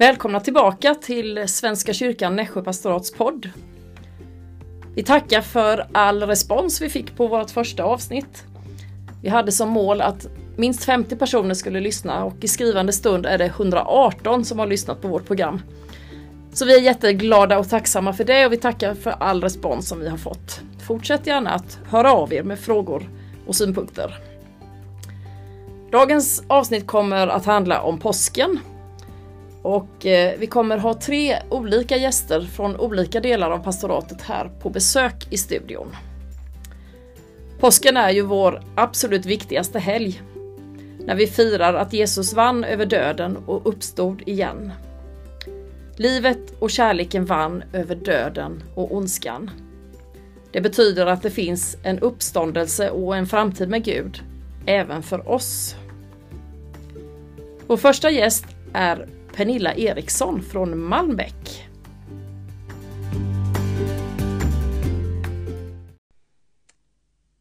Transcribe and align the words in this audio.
Välkomna 0.00 0.40
tillbaka 0.40 0.94
till 0.94 1.48
Svenska 1.48 1.92
kyrkan 1.92 2.36
Nässjö 2.36 2.62
pastorats 2.62 3.12
podd. 3.12 3.50
Vi 4.94 5.02
tackar 5.02 5.40
för 5.40 5.86
all 5.92 6.22
respons 6.22 6.80
vi 6.80 6.88
fick 6.88 7.16
på 7.16 7.26
vårt 7.26 7.50
första 7.50 7.84
avsnitt. 7.84 8.44
Vi 9.22 9.28
hade 9.28 9.52
som 9.52 9.68
mål 9.68 10.00
att 10.00 10.26
minst 10.56 10.84
50 10.84 11.16
personer 11.16 11.54
skulle 11.54 11.80
lyssna 11.80 12.24
och 12.24 12.44
i 12.44 12.48
skrivande 12.48 12.92
stund 12.92 13.26
är 13.26 13.38
det 13.38 13.44
118 13.44 14.44
som 14.44 14.58
har 14.58 14.66
lyssnat 14.66 15.02
på 15.02 15.08
vårt 15.08 15.26
program. 15.26 15.62
Så 16.52 16.64
vi 16.64 16.76
är 16.76 16.80
jätteglada 16.80 17.58
och 17.58 17.68
tacksamma 17.68 18.12
för 18.12 18.24
det 18.24 18.46
och 18.46 18.52
vi 18.52 18.56
tackar 18.56 18.94
för 18.94 19.10
all 19.10 19.42
respons 19.42 19.88
som 19.88 20.00
vi 20.00 20.08
har 20.08 20.18
fått. 20.18 20.60
Fortsätt 20.86 21.26
gärna 21.26 21.50
att 21.50 21.78
höra 21.88 22.12
av 22.12 22.32
er 22.32 22.42
med 22.42 22.58
frågor 22.58 23.10
och 23.46 23.56
synpunkter. 23.56 24.18
Dagens 25.92 26.42
avsnitt 26.46 26.86
kommer 26.86 27.26
att 27.26 27.46
handla 27.46 27.82
om 27.82 27.98
påsken. 27.98 28.58
Och 29.62 30.06
eh, 30.06 30.38
vi 30.38 30.46
kommer 30.46 30.78
ha 30.78 30.94
tre 30.94 31.36
olika 31.50 31.96
gäster 31.96 32.40
från 32.40 32.76
olika 32.76 33.20
delar 33.20 33.50
av 33.50 33.58
pastoratet 33.58 34.22
här 34.22 34.50
på 34.60 34.70
besök 34.70 35.26
i 35.30 35.38
studion. 35.38 35.96
Påsken 37.60 37.96
är 37.96 38.10
ju 38.10 38.22
vår 38.22 38.62
absolut 38.74 39.26
viktigaste 39.26 39.78
helg. 39.78 40.22
När 40.98 41.14
vi 41.14 41.26
firar 41.26 41.74
att 41.74 41.92
Jesus 41.92 42.32
vann 42.32 42.64
över 42.64 42.86
döden 42.86 43.36
och 43.46 43.66
uppstod 43.68 44.22
igen. 44.26 44.72
Livet 45.96 46.52
och 46.58 46.70
kärleken 46.70 47.24
vann 47.24 47.62
över 47.72 47.94
döden 47.94 48.62
och 48.74 48.94
ondskan. 48.94 49.50
Det 50.52 50.60
betyder 50.60 51.06
att 51.06 51.22
det 51.22 51.30
finns 51.30 51.76
en 51.82 51.98
uppståndelse 51.98 52.90
och 52.90 53.16
en 53.16 53.26
framtid 53.26 53.68
med 53.68 53.84
Gud, 53.84 54.22
även 54.66 55.02
för 55.02 55.28
oss. 55.28 55.76
Vår 57.66 57.76
första 57.76 58.10
gäst 58.10 58.46
är 58.72 59.08
Pernilla 59.34 59.74
Eriksson 59.74 60.42
från 60.42 60.78
Malmbäck. 60.78 61.68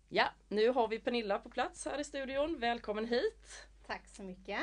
Ja, 0.10 0.26
nu 0.48 0.70
har 0.70 0.88
vi 0.88 1.00
Pernilla 1.00 1.40
på 1.40 1.50
plats 1.50 1.86
här 1.86 2.00
i 2.00 2.04
studion. 2.04 2.60
Välkommen 2.60 3.06
hit! 3.06 3.68
Tack 3.88 4.08
så 4.08 4.24
mycket! 4.24 4.60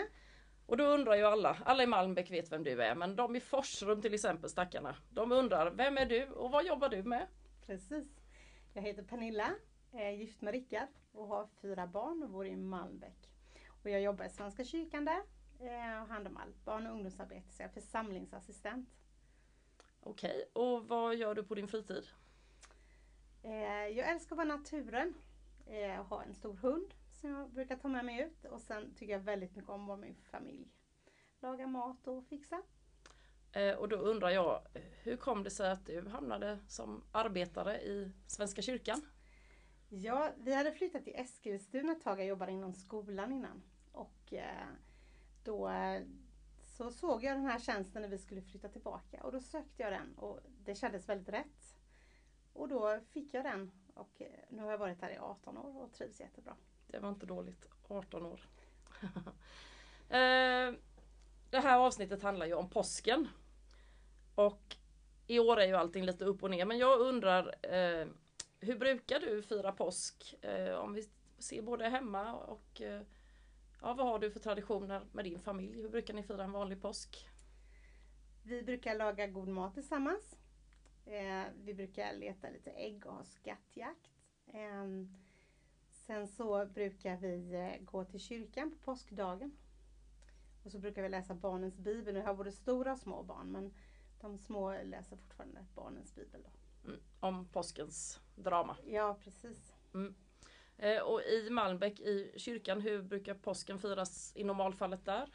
Och 0.66 0.76
då 0.76 0.84
undrar 0.84 1.14
ju 1.14 1.22
alla, 1.24 1.56
alla 1.64 1.82
i 1.82 1.86
Malmbäck 1.86 2.30
vet 2.30 2.52
vem 2.52 2.64
du 2.64 2.82
är, 2.82 2.94
men 2.94 3.16
de 3.16 3.36
i 3.36 3.40
Forsrum 3.40 4.02
till 4.02 4.14
exempel, 4.14 4.50
stackarna, 4.50 4.96
de 5.10 5.32
undrar, 5.32 5.70
vem 5.70 5.98
är 5.98 6.06
du 6.06 6.26
och 6.26 6.50
vad 6.50 6.66
jobbar 6.66 6.88
du 6.88 7.02
med? 7.02 7.26
Precis! 7.66 8.06
Jag 8.72 8.82
heter 8.82 9.02
Pernilla, 9.02 9.54
är 9.92 10.10
gift 10.10 10.40
med 10.42 10.54
Rickard 10.54 10.88
och 11.12 11.26
har 11.26 11.48
fyra 11.62 11.86
barn 11.86 12.22
och 12.22 12.30
bor 12.30 12.46
i 12.46 12.56
Malmbäck. 12.56 13.30
Och 13.82 13.90
jag 13.90 14.00
jobbar 14.00 14.24
i 14.24 14.30
Svenska 14.30 14.64
kyrkan 14.64 15.04
där 15.04 15.22
eh, 15.60 16.02
och 16.02 16.08
hand 16.08 16.26
om 16.26 16.36
allt 16.36 16.64
barn 16.64 16.86
och 16.86 16.92
ungdomsarbete, 16.92 17.52
så 17.52 17.62
jag 17.62 17.68
är 17.68 17.80
församlingsassistent. 17.80 18.88
Okej, 20.00 20.50
och 20.52 20.88
vad 20.88 21.16
gör 21.16 21.34
du 21.34 21.44
på 21.44 21.54
din 21.54 21.68
fritid? 21.68 22.06
Eh, 23.42 23.86
jag 23.86 24.10
älskar 24.10 24.34
att 24.34 24.46
vara 24.46 24.56
naturen. 24.56 25.14
Eh, 25.66 25.78
jag 25.78 26.04
har 26.04 26.22
en 26.22 26.34
stor 26.34 26.54
hund 26.54 26.94
som 27.12 27.30
jag 27.30 27.50
brukar 27.50 27.76
ta 27.76 27.88
med 27.88 28.04
mig 28.04 28.20
ut 28.20 28.44
och 28.44 28.60
sen 28.60 28.94
tycker 28.94 29.12
jag 29.12 29.20
väldigt 29.20 29.56
mycket 29.56 29.70
om 29.70 29.80
att 29.80 29.88
vara 29.88 29.96
med 29.96 30.08
min 30.08 30.24
familj. 30.30 30.68
Laga 31.40 31.66
mat 31.66 32.06
och 32.06 32.26
fixa. 32.26 32.62
Och 33.78 33.88
då 33.88 33.96
undrar 33.96 34.30
jag, 34.30 34.60
hur 35.02 35.16
kom 35.16 35.42
det 35.42 35.50
sig 35.50 35.70
att 35.70 35.86
du 35.86 36.08
hamnade 36.08 36.58
som 36.68 37.04
arbetare 37.12 37.80
i 37.80 38.12
Svenska 38.26 38.62
kyrkan? 38.62 39.02
Ja, 39.88 40.32
vi 40.36 40.54
hade 40.54 40.72
flyttat 40.72 41.04
till 41.04 41.14
Eskilstuna 41.16 41.92
ett 41.92 42.02
tag. 42.02 42.20
Jag 42.20 42.26
jobbade 42.26 42.52
inom 42.52 42.74
skolan 42.74 43.32
innan. 43.32 43.62
Och 43.92 44.32
eh, 44.32 44.66
då 45.46 45.68
eh, 45.68 46.02
så 46.64 46.90
såg 46.90 47.24
jag 47.24 47.36
den 47.36 47.46
här 47.46 47.58
tjänsten 47.58 48.02
när 48.02 48.08
vi 48.08 48.18
skulle 48.18 48.42
flytta 48.42 48.68
tillbaka 48.68 49.22
och 49.22 49.32
då 49.32 49.40
sökte 49.40 49.82
jag 49.82 49.92
den 49.92 50.14
och 50.16 50.40
det 50.64 50.74
kändes 50.74 51.08
väldigt 51.08 51.28
rätt. 51.28 51.76
Och 52.52 52.68
då 52.68 53.00
fick 53.12 53.34
jag 53.34 53.44
den 53.44 53.70
och 53.94 54.22
eh, 54.22 54.26
nu 54.48 54.62
har 54.62 54.70
jag 54.70 54.78
varit 54.78 55.00
här 55.00 55.10
i 55.10 55.18
18 55.18 55.58
år 55.58 55.82
och 55.82 55.92
trivs 55.92 56.20
jättebra. 56.20 56.56
Det 56.86 56.98
var 56.98 57.08
inte 57.08 57.26
dåligt, 57.26 57.68
18 57.88 58.26
år. 58.26 58.40
Eh, 60.08 60.74
det 61.50 61.60
här 61.60 61.78
avsnittet 61.78 62.22
handlar 62.22 62.46
ju 62.46 62.54
om 62.54 62.70
påsken. 62.70 63.28
Och 64.34 64.76
i 65.26 65.38
år 65.38 65.60
är 65.60 65.66
ju 65.66 65.74
allting 65.74 66.04
lite 66.04 66.24
upp 66.24 66.42
och 66.42 66.50
ner 66.50 66.64
men 66.64 66.78
jag 66.78 67.00
undrar 67.00 67.54
hur 68.60 68.78
brukar 68.78 69.20
du 69.20 69.42
fira 69.42 69.72
påsk? 69.72 70.34
om 70.78 70.94
vi 70.94 71.08
ser 71.38 71.62
både 71.62 71.88
hemma 71.88 72.34
och 72.34 72.82
Ja, 73.80 73.94
vad 73.94 74.06
har 74.06 74.18
du 74.18 74.30
för 74.30 74.40
traditioner 74.40 75.06
med 75.12 75.24
din 75.24 75.40
familj? 75.40 75.82
Hur 75.82 75.88
brukar 75.88 76.14
ni 76.14 76.22
fira 76.22 76.44
en 76.44 76.52
vanlig 76.52 76.82
påsk? 76.82 77.28
Vi 78.42 78.62
brukar 78.62 78.94
laga 78.94 79.26
god 79.26 79.48
mat 79.48 79.74
tillsammans. 79.74 80.38
Eh, 81.06 81.44
vi 81.64 81.74
brukar 81.74 82.12
leta 82.12 82.50
lite 82.50 82.70
ägg 82.70 83.06
och 83.06 83.14
ha 83.14 83.24
skattjakt. 83.24 84.10
Eh, 84.46 84.86
sen 85.90 86.28
så 86.28 86.66
brukar 86.66 87.16
vi 87.16 87.54
eh, 87.54 87.84
gå 87.84 88.04
till 88.04 88.20
kyrkan 88.20 88.70
på 88.70 88.76
påskdagen. 88.76 89.56
Och 90.64 90.72
så 90.72 90.78
brukar 90.78 91.02
vi 91.02 91.08
läsa 91.08 91.34
barnens 91.34 91.78
bibel. 91.78 92.14
Nu 92.14 92.22
har 92.22 92.34
både 92.34 92.52
stora 92.52 92.92
och 92.92 92.98
små 92.98 93.22
barn 93.22 93.52
men 93.52 93.74
de 94.20 94.38
små 94.38 94.82
läser 94.82 95.16
fortfarande 95.16 95.66
barnens 95.74 96.14
bibel. 96.14 96.42
Då. 96.42 96.88
Mm, 96.88 97.00
om 97.20 97.48
påskens 97.48 98.20
drama. 98.34 98.76
Ja, 98.86 99.18
precis. 99.24 99.72
Mm. 99.94 100.14
Eh, 100.78 101.02
och 101.02 101.22
i 101.22 101.50
Malmbäck 101.50 102.00
i 102.00 102.32
kyrkan, 102.36 102.80
hur 102.80 103.02
brukar 103.02 103.34
påsken 103.34 103.78
firas 103.78 104.32
i 104.36 104.44
normalfallet 104.44 105.04
där? 105.04 105.30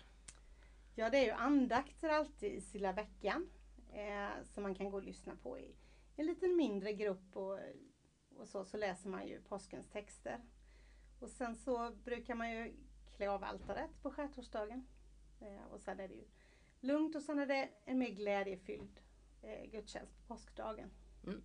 Ja 0.95 1.09
det 1.09 1.17
är 1.17 1.25
ju 1.25 1.31
andakter 1.31 2.09
alltid 2.09 2.53
i 2.53 2.61
Silla 2.61 2.91
veckan. 2.91 3.49
Eh, 3.93 4.43
som 4.43 4.63
man 4.63 4.75
kan 4.75 4.91
gå 4.91 4.97
och 4.97 5.03
lyssna 5.03 5.35
på 5.35 5.59
i 5.59 5.75
en 6.15 6.25
liten 6.25 6.55
mindre 6.55 6.93
grupp 6.93 7.35
och, 7.37 7.59
och 8.35 8.47
så, 8.47 8.65
så 8.65 8.77
läser 8.77 9.09
man 9.09 9.27
ju 9.27 9.41
påskens 9.41 9.89
texter. 9.89 10.41
Och 11.19 11.29
sen 11.29 11.55
så 11.55 11.91
brukar 11.91 12.35
man 12.35 12.51
ju 12.51 12.73
klä 13.15 13.29
av 13.29 13.43
altaret 13.43 14.01
på 14.01 14.11
skärtorsdagen. 14.11 14.87
Eh, 15.41 15.65
och 15.71 15.81
sen 15.81 15.99
är 15.99 16.07
det 16.07 16.13
ju 16.13 16.27
lugnt 16.79 17.15
och 17.15 17.21
sen 17.21 17.39
är 17.39 17.45
det 17.45 17.69
en 17.85 17.99
mer 17.99 18.09
glädjefylld 18.09 18.99
eh, 19.41 19.71
gudstjänst 19.71 20.17
på 20.17 20.33
påskdagen. 20.33 20.91
Mm. 21.23 21.43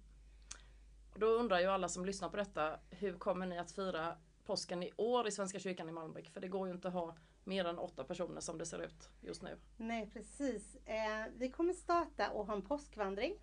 Och 1.16 1.21
då 1.21 1.27
undrar 1.27 1.60
ju 1.60 1.66
alla 1.66 1.88
som 1.88 2.04
lyssnar 2.04 2.28
på 2.28 2.37
detta, 2.37 2.78
hur 2.91 3.12
kommer 3.12 3.47
ni 3.47 3.59
att 3.59 3.72
fira 3.72 4.16
påsken 4.44 4.82
i 4.82 4.93
år 4.97 5.28
i 5.28 5.31
Svenska 5.31 5.59
kyrkan 5.59 5.88
i 5.88 5.93
Malmbäck? 5.93 6.31
För 6.31 6.41
det 6.41 6.49
går 6.49 6.69
ju 6.69 6.75
inte 6.75 6.88
att 6.88 6.94
ha 6.94 7.16
mer 7.44 7.65
än 7.65 7.78
åtta 7.78 8.04
personer 8.04 8.41
som 8.41 8.59
det 8.59 8.66
ser 8.66 8.82
ut 8.82 9.10
just 9.21 9.43
nu. 9.43 9.59
Nej 9.77 10.10
precis. 10.12 10.77
Eh, 10.77 11.27
vi 11.37 11.50
kommer 11.50 11.72
starta 11.72 12.31
och 12.31 12.47
ha 12.47 12.54
en 12.54 12.62
påskvandring 12.62 13.38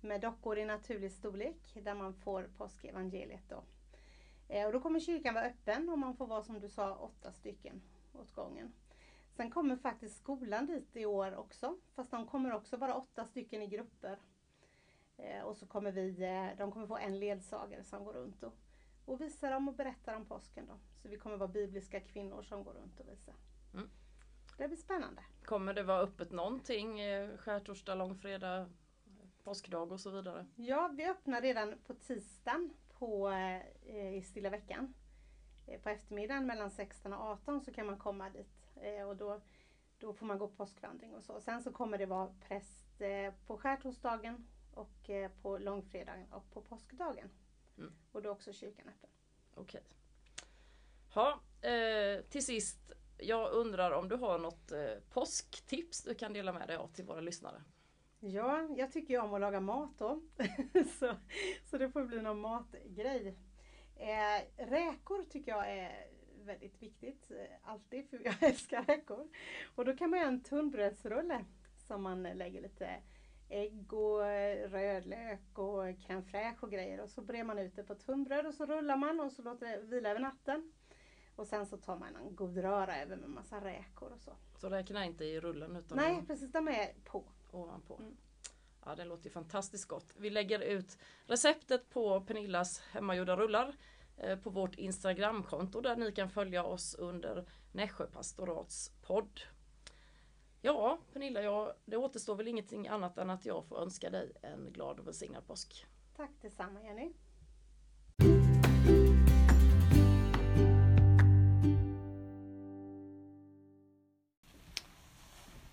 med 0.00 0.20
dockor 0.20 0.58
i 0.58 0.64
naturlig 0.64 1.12
storlek 1.12 1.74
där 1.82 1.94
man 1.94 2.14
får 2.14 2.50
påskevangeliet 2.58 3.48
då. 3.48 3.62
Eh, 4.48 4.66
och 4.66 4.72
då 4.72 4.80
kommer 4.80 5.00
kyrkan 5.00 5.34
vara 5.34 5.44
öppen 5.44 5.88
och 5.88 5.98
man 5.98 6.16
får 6.16 6.26
vara 6.26 6.42
som 6.42 6.60
du 6.60 6.68
sa 6.68 6.94
åtta 6.94 7.32
stycken 7.32 7.82
åt 8.12 8.34
gången. 8.34 8.72
Sen 9.36 9.50
kommer 9.50 9.76
faktiskt 9.76 10.16
skolan 10.16 10.66
dit 10.66 10.96
i 10.96 11.06
år 11.06 11.36
också, 11.36 11.76
fast 11.94 12.10
de 12.10 12.26
kommer 12.26 12.52
också 12.52 12.76
vara 12.76 12.94
åtta 12.94 13.24
stycken 13.24 13.62
i 13.62 13.66
grupper 13.66 14.18
och 15.44 15.56
så 15.56 15.66
kommer 15.66 15.92
vi, 15.92 16.22
eh, 16.22 16.58
de 16.58 16.72
kommer 16.72 16.86
få 16.86 16.96
en 16.96 17.18
ledsagare 17.18 17.84
som 17.84 18.04
går 18.04 18.12
runt 18.12 18.42
och, 18.42 18.54
och 19.04 19.20
visar 19.20 19.50
dem 19.50 19.68
och 19.68 19.74
berättar 19.74 20.16
om 20.16 20.26
påsken. 20.26 20.66
Då. 20.66 20.78
Så 21.02 21.08
vi 21.08 21.16
kommer 21.16 21.36
vara 21.36 21.48
bibliska 21.48 22.00
kvinnor 22.00 22.42
som 22.42 22.64
går 22.64 22.72
runt 22.72 23.00
och 23.00 23.08
visar. 23.08 23.34
Mm. 23.74 23.90
Det 24.58 24.68
blir 24.68 24.78
spännande. 24.78 25.22
Kommer 25.44 25.74
det 25.74 25.82
vara 25.82 26.00
öppet 26.00 26.32
någonting? 26.32 27.00
Eh, 27.00 27.36
skärtorsdag, 27.36 27.94
långfredag, 27.94 28.70
påskdag 29.44 29.92
och 29.92 30.00
så 30.00 30.10
vidare? 30.10 30.46
Ja, 30.56 30.90
vi 30.96 31.06
öppnar 31.06 31.40
redan 31.40 31.74
på 31.86 31.94
tisdagen 31.94 32.70
på, 32.98 33.28
eh, 33.86 34.14
i 34.14 34.22
stilla 34.22 34.50
veckan. 34.50 34.94
Eh, 35.66 35.80
på 35.80 35.88
eftermiddagen 35.88 36.46
mellan 36.46 36.70
16 36.70 37.12
och 37.12 37.20
18 37.20 37.60
så 37.60 37.72
kan 37.72 37.86
man 37.86 37.98
komma 37.98 38.30
dit 38.30 38.76
eh, 38.76 39.08
och 39.08 39.16
då, 39.16 39.40
då 39.98 40.12
får 40.12 40.26
man 40.26 40.38
gå 40.38 40.48
påskvandring 40.48 41.14
och 41.14 41.24
så. 41.24 41.40
Sen 41.40 41.62
så 41.62 41.72
kommer 41.72 41.98
det 41.98 42.06
vara 42.06 42.34
präst 42.48 43.02
på 43.46 43.58
skärtorsdagen 43.58 44.46
och 44.74 45.10
eh, 45.10 45.30
på 45.42 45.58
långfredagen 45.58 46.32
och 46.32 46.50
på 46.50 46.62
påskdagen. 46.62 47.30
Mm. 47.78 47.92
Och 48.12 48.22
då 48.22 48.28
är 48.28 48.32
också 48.32 48.52
kyrkan 48.52 48.88
öppen. 48.88 49.10
Okej. 49.54 49.82
Ja, 51.14 51.40
eh, 51.68 52.24
till 52.24 52.44
sist. 52.44 52.92
Jag 53.18 53.52
undrar 53.52 53.90
om 53.90 54.08
du 54.08 54.16
har 54.16 54.38
något 54.38 54.72
eh, 54.72 54.94
påsktips 55.10 56.02
du 56.02 56.14
kan 56.14 56.32
dela 56.32 56.52
med 56.52 56.68
dig 56.68 56.76
av 56.76 56.88
till 56.88 57.04
våra 57.04 57.20
lyssnare? 57.20 57.62
Ja, 58.20 58.68
jag 58.76 58.92
tycker 58.92 59.14
ju 59.14 59.20
om 59.20 59.34
att 59.34 59.40
laga 59.40 59.60
mat 59.60 59.90
då. 59.98 60.20
så, 60.98 61.16
så 61.64 61.78
det 61.78 61.90
får 61.90 62.04
bli 62.04 62.22
någon 62.22 62.40
matgrej. 62.40 63.36
Eh, 63.96 64.66
räkor 64.66 65.24
tycker 65.30 65.52
jag 65.52 65.70
är 65.70 66.06
väldigt 66.44 66.82
viktigt. 66.82 67.30
Eh, 67.30 67.70
alltid, 67.70 68.10
för 68.10 68.20
jag 68.24 68.34
älskar 68.42 68.84
räkor. 68.84 69.28
Och 69.74 69.84
då 69.84 69.96
kan 69.96 70.10
man 70.10 70.18
göra 70.18 70.28
en 70.28 70.42
tunnbrödsrulle 70.42 71.44
som 71.86 72.02
man 72.02 72.22
lägger 72.22 72.62
lite 72.62 73.02
ägg 73.50 73.92
och 73.92 74.26
eh, 74.26 74.70
rödlök 74.70 75.58
och 75.58 75.84
crème 75.84 76.22
fraîche 76.22 76.60
och 76.60 76.70
grejer. 76.70 77.00
Och 77.00 77.10
så 77.10 77.22
brer 77.22 77.44
man 77.44 77.58
ut 77.58 77.76
det 77.76 77.82
på 77.82 77.94
tunnbröd 77.94 78.46
och 78.46 78.54
så 78.54 78.66
rullar 78.66 78.96
man 78.96 79.20
och 79.20 79.32
så 79.32 79.42
låter 79.42 79.66
det 79.66 79.78
vila 79.78 80.10
över 80.10 80.20
natten. 80.20 80.72
Och 81.36 81.46
sen 81.46 81.66
så 81.66 81.76
tar 81.76 81.96
man 81.96 82.16
en 82.16 82.36
god 82.36 82.58
röra 82.58 83.02
över 83.02 83.16
med 83.16 83.30
massa 83.30 83.64
räkor 83.64 84.12
och 84.12 84.20
så. 84.20 84.36
Så 84.60 84.68
räkorna 84.68 85.00
är 85.00 85.06
inte 85.06 85.24
i 85.24 85.40
rullen 85.40 85.76
utan 85.76 85.98
Nej, 85.98 86.24
precis. 86.26 86.52
De 86.52 86.68
är 86.68 86.94
på. 87.04 87.24
ovanpå. 87.50 87.96
Mm. 87.96 88.16
Ja, 88.84 88.94
det 88.94 89.04
låter 89.04 89.30
fantastiskt 89.30 89.88
gott. 89.88 90.14
Vi 90.16 90.30
lägger 90.30 90.60
ut 90.60 90.98
receptet 91.26 91.90
på 91.90 92.20
Pernillas 92.20 92.80
hemmagjorda 92.80 93.36
rullar 93.36 93.76
eh, 94.16 94.38
på 94.38 94.50
vårt 94.50 94.74
Instagramkonto 94.74 95.80
där 95.80 95.96
ni 95.96 96.12
kan 96.12 96.30
följa 96.30 96.64
oss 96.64 96.94
under 96.94 97.46
Nässjö 97.72 98.06
pastorats 98.06 98.92
podd. 99.02 99.40
Ja, 100.62 100.98
Pernilla, 101.12 101.42
ja, 101.42 101.74
det 101.84 101.96
återstår 101.96 102.34
väl 102.34 102.48
ingenting 102.48 102.88
annat 102.88 103.18
än 103.18 103.30
att 103.30 103.46
jag 103.46 103.64
får 103.64 103.82
önska 103.82 104.10
dig 104.10 104.32
en 104.42 104.72
glad 104.72 105.00
och 105.00 105.06
välsignad 105.06 105.46
påsk. 105.46 105.86
Tack 106.16 106.30
detsamma 106.42 106.82
Jenny. 106.82 107.12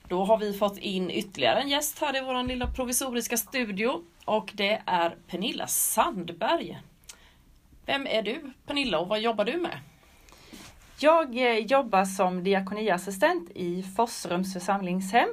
Då 0.07 0.23
har 0.23 0.37
vi 0.37 0.53
fått 0.53 0.77
in 0.77 1.11
ytterligare 1.11 1.61
en 1.61 1.69
gäst 1.69 1.99
här 1.99 2.17
i 2.17 2.25
vår 2.25 2.43
lilla 2.43 2.67
provisoriska 2.67 3.37
studio 3.37 4.03
och 4.25 4.51
det 4.55 4.83
är 4.85 5.17
Pernilla 5.27 5.67
Sandberg. 5.67 6.81
Vem 7.85 8.07
är 8.07 8.21
du 8.21 8.51
Pernilla 8.65 8.99
och 8.99 9.07
vad 9.07 9.19
jobbar 9.19 9.45
du 9.45 9.57
med? 9.57 9.79
Jag 10.99 11.37
eh, 11.37 11.57
jobbar 11.57 12.05
som 12.05 12.43
diakoniassistent 12.43 13.49
i 13.55 13.83
Forsrums 13.83 14.53
församlingshem 14.53 15.29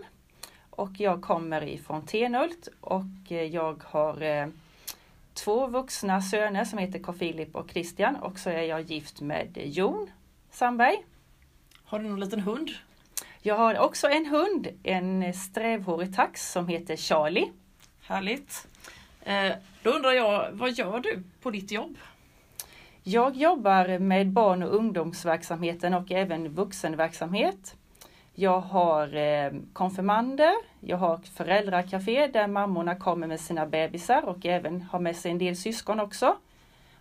och 0.70 0.90
jag 0.98 1.22
kommer 1.22 1.64
ifrån 1.68 2.06
Tenhult 2.06 2.68
och 2.80 3.32
eh, 3.32 3.42
jag 3.42 3.82
har 3.84 4.22
eh, 4.22 4.46
två 5.34 5.66
vuxna 5.66 6.22
söner 6.22 6.64
som 6.64 6.78
heter 6.78 6.98
Carl 6.98 7.18
Philip 7.18 7.56
och 7.56 7.70
Christian 7.70 8.16
och 8.16 8.38
så 8.38 8.50
är 8.50 8.62
jag 8.62 8.80
gift 8.80 9.20
med 9.20 9.58
Jon 9.64 10.10
Sandberg. 10.50 10.96
Har 11.84 11.98
du 11.98 12.08
någon 12.08 12.20
liten 12.20 12.40
hund? 12.40 12.70
Jag 13.42 13.56
har 13.56 13.78
också 13.78 14.08
en 14.08 14.26
hund, 14.26 14.68
en 14.82 15.34
strävhårig 15.34 16.16
tax 16.16 16.52
som 16.52 16.68
heter 16.68 16.96
Charlie. 16.96 17.52
Härligt. 18.00 18.66
Då 19.82 19.90
undrar 19.90 20.12
jag, 20.12 20.52
vad 20.52 20.72
gör 20.72 21.00
du 21.00 21.22
på 21.42 21.50
ditt 21.50 21.70
jobb? 21.70 21.96
Jag 23.06 23.36
jobbar 23.36 23.98
med 23.98 24.32
barn 24.32 24.62
och 24.62 24.74
ungdomsverksamheten 24.74 25.94
och 25.94 26.12
även 26.12 26.48
vuxenverksamhet. 26.48 27.76
Jag 28.34 28.60
har 28.60 29.16
eh, 29.16 29.52
konfirmander, 29.72 30.52
jag 30.80 30.96
har 30.96 31.18
föräldrakafé 31.18 32.26
där 32.26 32.46
mammorna 32.46 32.94
kommer 32.94 33.26
med 33.26 33.40
sina 33.40 33.66
bebisar 33.66 34.22
och 34.22 34.46
även 34.46 34.82
har 34.82 34.98
med 34.98 35.16
sig 35.16 35.30
en 35.30 35.38
del 35.38 35.56
syskon 35.56 36.00
också. 36.00 36.36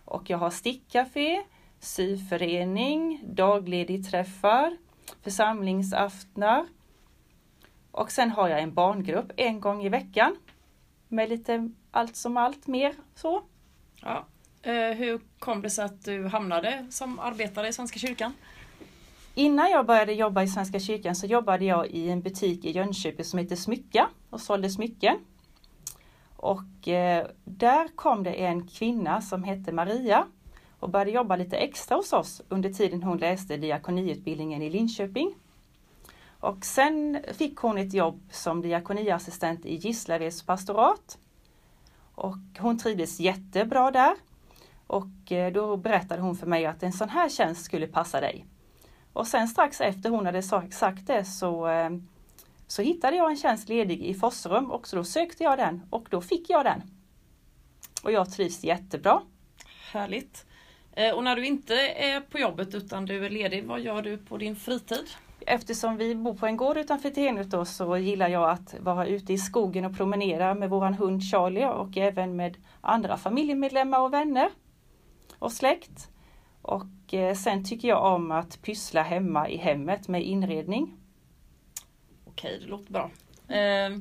Och 0.04 0.30
jag 0.30 0.38
har 0.38 0.50
stickcafé, 0.50 1.42
syförening, 1.78 3.20
dagledigträffar, 3.26 4.76
församlingsaftnar. 5.22 6.66
Och 7.90 8.10
sen 8.10 8.30
har 8.30 8.48
jag 8.48 8.60
en 8.60 8.74
barngrupp 8.74 9.32
en 9.36 9.60
gång 9.60 9.84
i 9.84 9.88
veckan 9.88 10.36
med 11.08 11.28
lite 11.28 11.70
allt 11.90 12.16
som 12.16 12.36
allt 12.36 12.66
mer 12.66 12.94
så. 13.14 13.42
Ja. 14.02 14.24
Eh, 14.66 14.96
hur 14.96 15.20
kom 15.38 15.62
det 15.62 15.70
sig 15.70 15.84
att 15.84 16.04
du 16.04 16.26
hamnade 16.26 16.86
som 16.90 17.18
arbetare 17.18 17.68
i 17.68 17.72
Svenska 17.72 17.98
kyrkan? 17.98 18.32
Innan 19.34 19.70
jag 19.70 19.86
började 19.86 20.12
jobba 20.12 20.42
i 20.42 20.48
Svenska 20.48 20.80
kyrkan 20.80 21.14
så 21.14 21.26
jobbade 21.26 21.64
jag 21.64 21.86
i 21.86 22.10
en 22.10 22.20
butik 22.20 22.64
i 22.64 22.70
Jönköping 22.70 23.24
som 23.24 23.38
heter 23.38 23.56
Smycka 23.56 24.08
och 24.30 24.40
sålde 24.40 24.70
smycken. 24.70 25.16
Och 26.36 26.88
eh, 26.88 27.26
där 27.44 27.88
kom 27.96 28.22
det 28.22 28.32
en 28.32 28.66
kvinna 28.66 29.20
som 29.20 29.44
hette 29.44 29.72
Maria 29.72 30.26
och 30.80 30.90
började 30.90 31.10
jobba 31.10 31.36
lite 31.36 31.56
extra 31.56 31.96
hos 31.96 32.12
oss 32.12 32.42
under 32.48 32.72
tiden 32.72 33.02
hon 33.02 33.18
läste 33.18 33.56
diakoniutbildningen 33.56 34.62
i 34.62 34.70
Linköping. 34.70 35.34
Och 36.40 36.64
sen 36.64 37.24
fick 37.32 37.56
hon 37.56 37.78
ett 37.78 37.94
jobb 37.94 38.20
som 38.30 38.62
diakoniassistent 38.62 39.66
i 39.66 39.74
Gislaveds 39.74 40.42
pastorat. 40.42 41.18
Och 42.14 42.36
hon 42.58 42.78
trivdes 42.78 43.20
jättebra 43.20 43.90
där. 43.90 44.14
Och 44.86 45.32
eh, 45.32 45.52
då 45.52 45.76
berättade 45.76 46.22
hon 46.22 46.36
för 46.36 46.46
mig 46.46 46.66
att 46.66 46.82
en 46.82 46.92
sån 46.92 47.08
här 47.08 47.28
tjänst 47.28 47.64
skulle 47.64 47.86
passa 47.86 48.20
dig. 48.20 48.46
Och 49.12 49.26
sen 49.26 49.48
strax 49.48 49.80
efter 49.80 50.10
hon 50.10 50.26
hade 50.26 50.42
sagt 50.42 51.06
det 51.06 51.24
så, 51.24 51.68
eh, 51.68 51.90
så 52.66 52.82
hittade 52.82 53.16
jag 53.16 53.30
en 53.30 53.36
tjänst 53.36 53.68
ledig 53.68 54.02
i 54.02 54.14
Forsrum 54.14 54.70
och 54.70 54.88
så 54.88 54.96
då 54.96 55.04
sökte 55.04 55.44
jag 55.44 55.58
den 55.58 55.82
och 55.90 56.06
då 56.10 56.20
fick 56.20 56.50
jag 56.50 56.64
den. 56.64 56.82
Och 58.02 58.12
jag 58.12 58.32
trivs 58.32 58.64
jättebra. 58.64 59.22
Härligt. 59.92 60.46
Eh, 60.92 61.14
och 61.14 61.24
när 61.24 61.36
du 61.36 61.46
inte 61.46 61.74
är 61.88 62.20
på 62.20 62.38
jobbet 62.38 62.74
utan 62.74 63.06
du 63.06 63.26
är 63.26 63.30
ledig, 63.30 63.64
vad 63.64 63.80
gör 63.80 64.02
du 64.02 64.18
på 64.18 64.36
din 64.36 64.56
fritid? 64.56 65.10
Eftersom 65.46 65.96
vi 65.96 66.14
bor 66.14 66.34
på 66.34 66.46
en 66.46 66.56
gård 66.56 66.76
utanför 66.76 67.10
Tenhult 67.10 67.50
då 67.50 67.64
så 67.64 67.96
gillar 67.96 68.28
jag 68.28 68.50
att 68.50 68.74
vara 68.80 69.06
ute 69.06 69.32
i 69.32 69.38
skogen 69.38 69.84
och 69.84 69.96
promenera 69.96 70.54
med 70.54 70.70
våran 70.70 70.94
hund 70.94 71.22
Charlie 71.22 71.66
och 71.66 71.96
även 71.96 72.36
med 72.36 72.56
andra 72.80 73.16
familjemedlemmar 73.16 74.00
och 74.00 74.12
vänner 74.12 74.50
och 75.44 75.52
släkt. 75.52 76.08
Och 76.62 77.14
eh, 77.14 77.34
sen 77.34 77.64
tycker 77.64 77.88
jag 77.88 78.14
om 78.14 78.30
att 78.30 78.62
pyssla 78.62 79.02
hemma 79.02 79.48
i 79.48 79.56
hemmet 79.56 80.08
med 80.08 80.22
inredning. 80.22 80.96
Okej, 82.24 82.58
det 82.62 82.66
låter 82.66 82.92
bra. 82.92 83.10
Eh, 83.56 83.96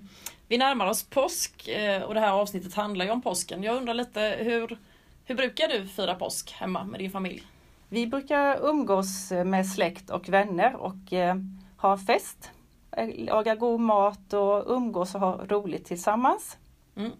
vi 0.47 0.57
närmar 0.57 0.87
oss 0.87 1.03
påsk 1.03 1.67
eh, 1.67 2.01
och 2.01 2.13
det 2.13 2.19
här 2.19 2.31
avsnittet 2.31 2.73
handlar 2.73 3.05
ju 3.05 3.11
om 3.11 3.21
påsken. 3.21 3.63
Jag 3.63 3.75
undrar 3.75 3.93
lite 3.93 4.37
hur, 4.39 4.77
hur 5.25 5.35
brukar 5.35 5.67
du 5.67 5.87
fira 5.87 6.15
påsk 6.15 6.51
hemma 6.51 6.83
med 6.83 6.99
din 6.99 7.11
familj? 7.11 7.43
Vi 7.89 8.07
brukar 8.07 8.65
umgås 8.65 9.31
med 9.45 9.67
släkt 9.67 10.09
och 10.09 10.29
vänner 10.29 10.75
och 10.75 11.13
eh, 11.13 11.35
ha 11.77 11.97
fest, 11.97 12.51
eh, 12.91 13.09
laga 13.25 13.55
god 13.55 13.79
mat 13.79 14.33
och 14.33 14.71
umgås 14.75 15.15
och 15.15 15.21
ha 15.21 15.45
roligt 15.45 15.85
tillsammans. 15.85 16.57
Mm. 16.95 17.11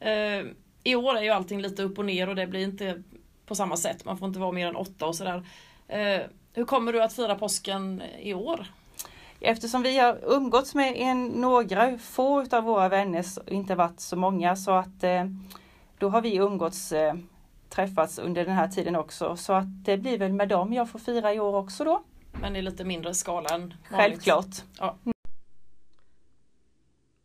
Eh, 0.00 0.52
I 0.84 0.94
år 0.94 1.16
är 1.16 1.22
ju 1.22 1.30
allting 1.30 1.62
lite 1.62 1.82
upp 1.82 1.98
och 1.98 2.04
ner 2.04 2.28
och 2.28 2.36
det 2.36 2.46
blir 2.46 2.64
inte 2.64 3.02
på 3.46 3.54
samma 3.54 3.76
sätt. 3.76 4.04
Man 4.04 4.18
får 4.18 4.28
inte 4.28 4.40
vara 4.40 4.52
mer 4.52 4.68
än 4.68 4.76
åtta 4.76 5.06
och 5.06 5.16
sådär. 5.16 5.46
Eh, 5.88 6.20
hur 6.52 6.64
kommer 6.64 6.92
du 6.92 7.02
att 7.02 7.12
fira 7.12 7.34
påsken 7.34 8.02
i 8.18 8.34
år? 8.34 8.66
Eftersom 9.40 9.82
vi 9.82 9.98
har 9.98 10.18
umgåtts 10.22 10.74
med 10.74 10.94
en, 10.96 11.26
några 11.26 11.98
få 11.98 12.56
av 12.56 12.64
våra 12.64 12.88
vänner, 12.88 13.24
inte 13.52 13.74
varit 13.74 14.00
så 14.00 14.16
många, 14.16 14.56
så 14.56 14.70
att 14.70 15.04
eh, 15.04 15.24
då 15.98 16.08
har 16.08 16.22
vi 16.22 16.36
umgåtts 16.36 16.92
eh, 16.92 17.14
träffats 17.68 18.18
under 18.18 18.44
den 18.44 18.54
här 18.54 18.68
tiden 18.68 18.96
också. 18.96 19.36
Så 19.36 19.52
att 19.52 19.84
det 19.84 19.96
blir 19.96 20.18
väl 20.18 20.32
med 20.32 20.48
dem 20.48 20.72
jag 20.72 20.90
får 20.90 20.98
fira 20.98 21.34
i 21.34 21.40
år 21.40 21.56
också 21.56 21.84
då. 21.84 22.02
Men 22.40 22.56
i 22.56 22.62
lite 22.62 22.84
mindre 22.84 23.14
skala 23.14 23.48
än 23.48 23.60
vanligt. 23.60 23.76
Självklart. 23.84 24.54
Ja. 24.78 24.96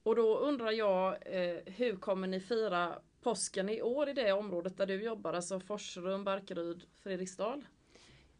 Och 0.03 0.15
då 0.15 0.37
undrar 0.37 0.71
jag, 0.71 1.07
eh, 1.07 1.57
hur 1.65 1.95
kommer 1.95 2.27
ni 2.27 2.39
fira 2.39 2.93
påsken 3.21 3.69
i 3.69 3.81
år 3.81 4.09
i 4.09 4.13
det 4.13 4.31
området 4.31 4.77
där 4.77 4.85
du 4.85 5.03
jobbar, 5.03 5.33
alltså 5.33 5.59
Forsrum, 5.59 6.23
Barkeryd, 6.23 6.83
Fredriksdal? 6.99 7.65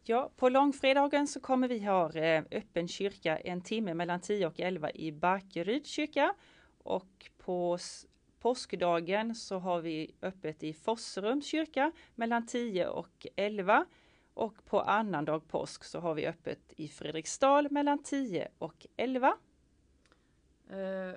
Ja, 0.02 0.30
på 0.36 0.48
långfredagen 0.48 1.26
så 1.26 1.40
kommer 1.40 1.68
vi 1.68 1.84
ha 1.84 2.12
eh, 2.12 2.44
öppen 2.50 2.88
kyrka 2.88 3.36
en 3.36 3.60
timme 3.60 3.94
mellan 3.94 4.20
10 4.20 4.46
och 4.46 4.60
11 4.60 4.90
i 4.90 5.12
Barkeryd 5.12 5.86
kyrka. 5.86 6.34
Och 6.78 7.30
på 7.38 7.78
påskdagen 8.40 9.34
så 9.34 9.58
har 9.58 9.80
vi 9.80 10.14
öppet 10.22 10.62
i 10.62 10.72
Forsrums 10.72 11.46
kyrka 11.46 11.92
mellan 12.14 12.46
10 12.46 12.88
och 12.88 13.26
11. 13.36 13.86
Och 14.34 14.64
på 14.64 14.80
annandag 14.80 15.48
påsk 15.48 15.84
så 15.84 16.00
har 16.00 16.14
vi 16.14 16.26
öppet 16.26 16.72
i 16.76 16.88
Fredriksdal 16.88 17.70
mellan 17.70 18.02
10 18.02 18.48
och 18.58 18.86
11. 18.96 19.36
Eh, 20.70 21.14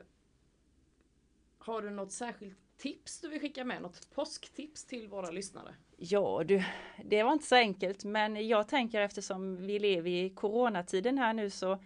har 1.57 1.81
du 1.81 1.89
något 1.89 2.11
särskilt 2.11 2.62
tips 2.77 3.21
du 3.21 3.29
vill 3.29 3.41
skicka 3.41 3.65
med? 3.65 3.81
Något 3.81 4.11
påsktips 4.11 4.85
till 4.85 5.07
våra 5.07 5.31
lyssnare? 5.31 5.75
Ja 5.97 6.43
du, 6.43 6.63
det 7.05 7.23
var 7.23 7.33
inte 7.33 7.45
så 7.45 7.55
enkelt 7.55 8.03
men 8.03 8.47
jag 8.47 8.67
tänker 8.67 9.01
eftersom 9.01 9.65
vi 9.65 9.79
lever 9.79 10.09
i 10.09 10.29
coronatiden 10.29 11.17
här 11.17 11.33
nu 11.33 11.49
så 11.49 11.79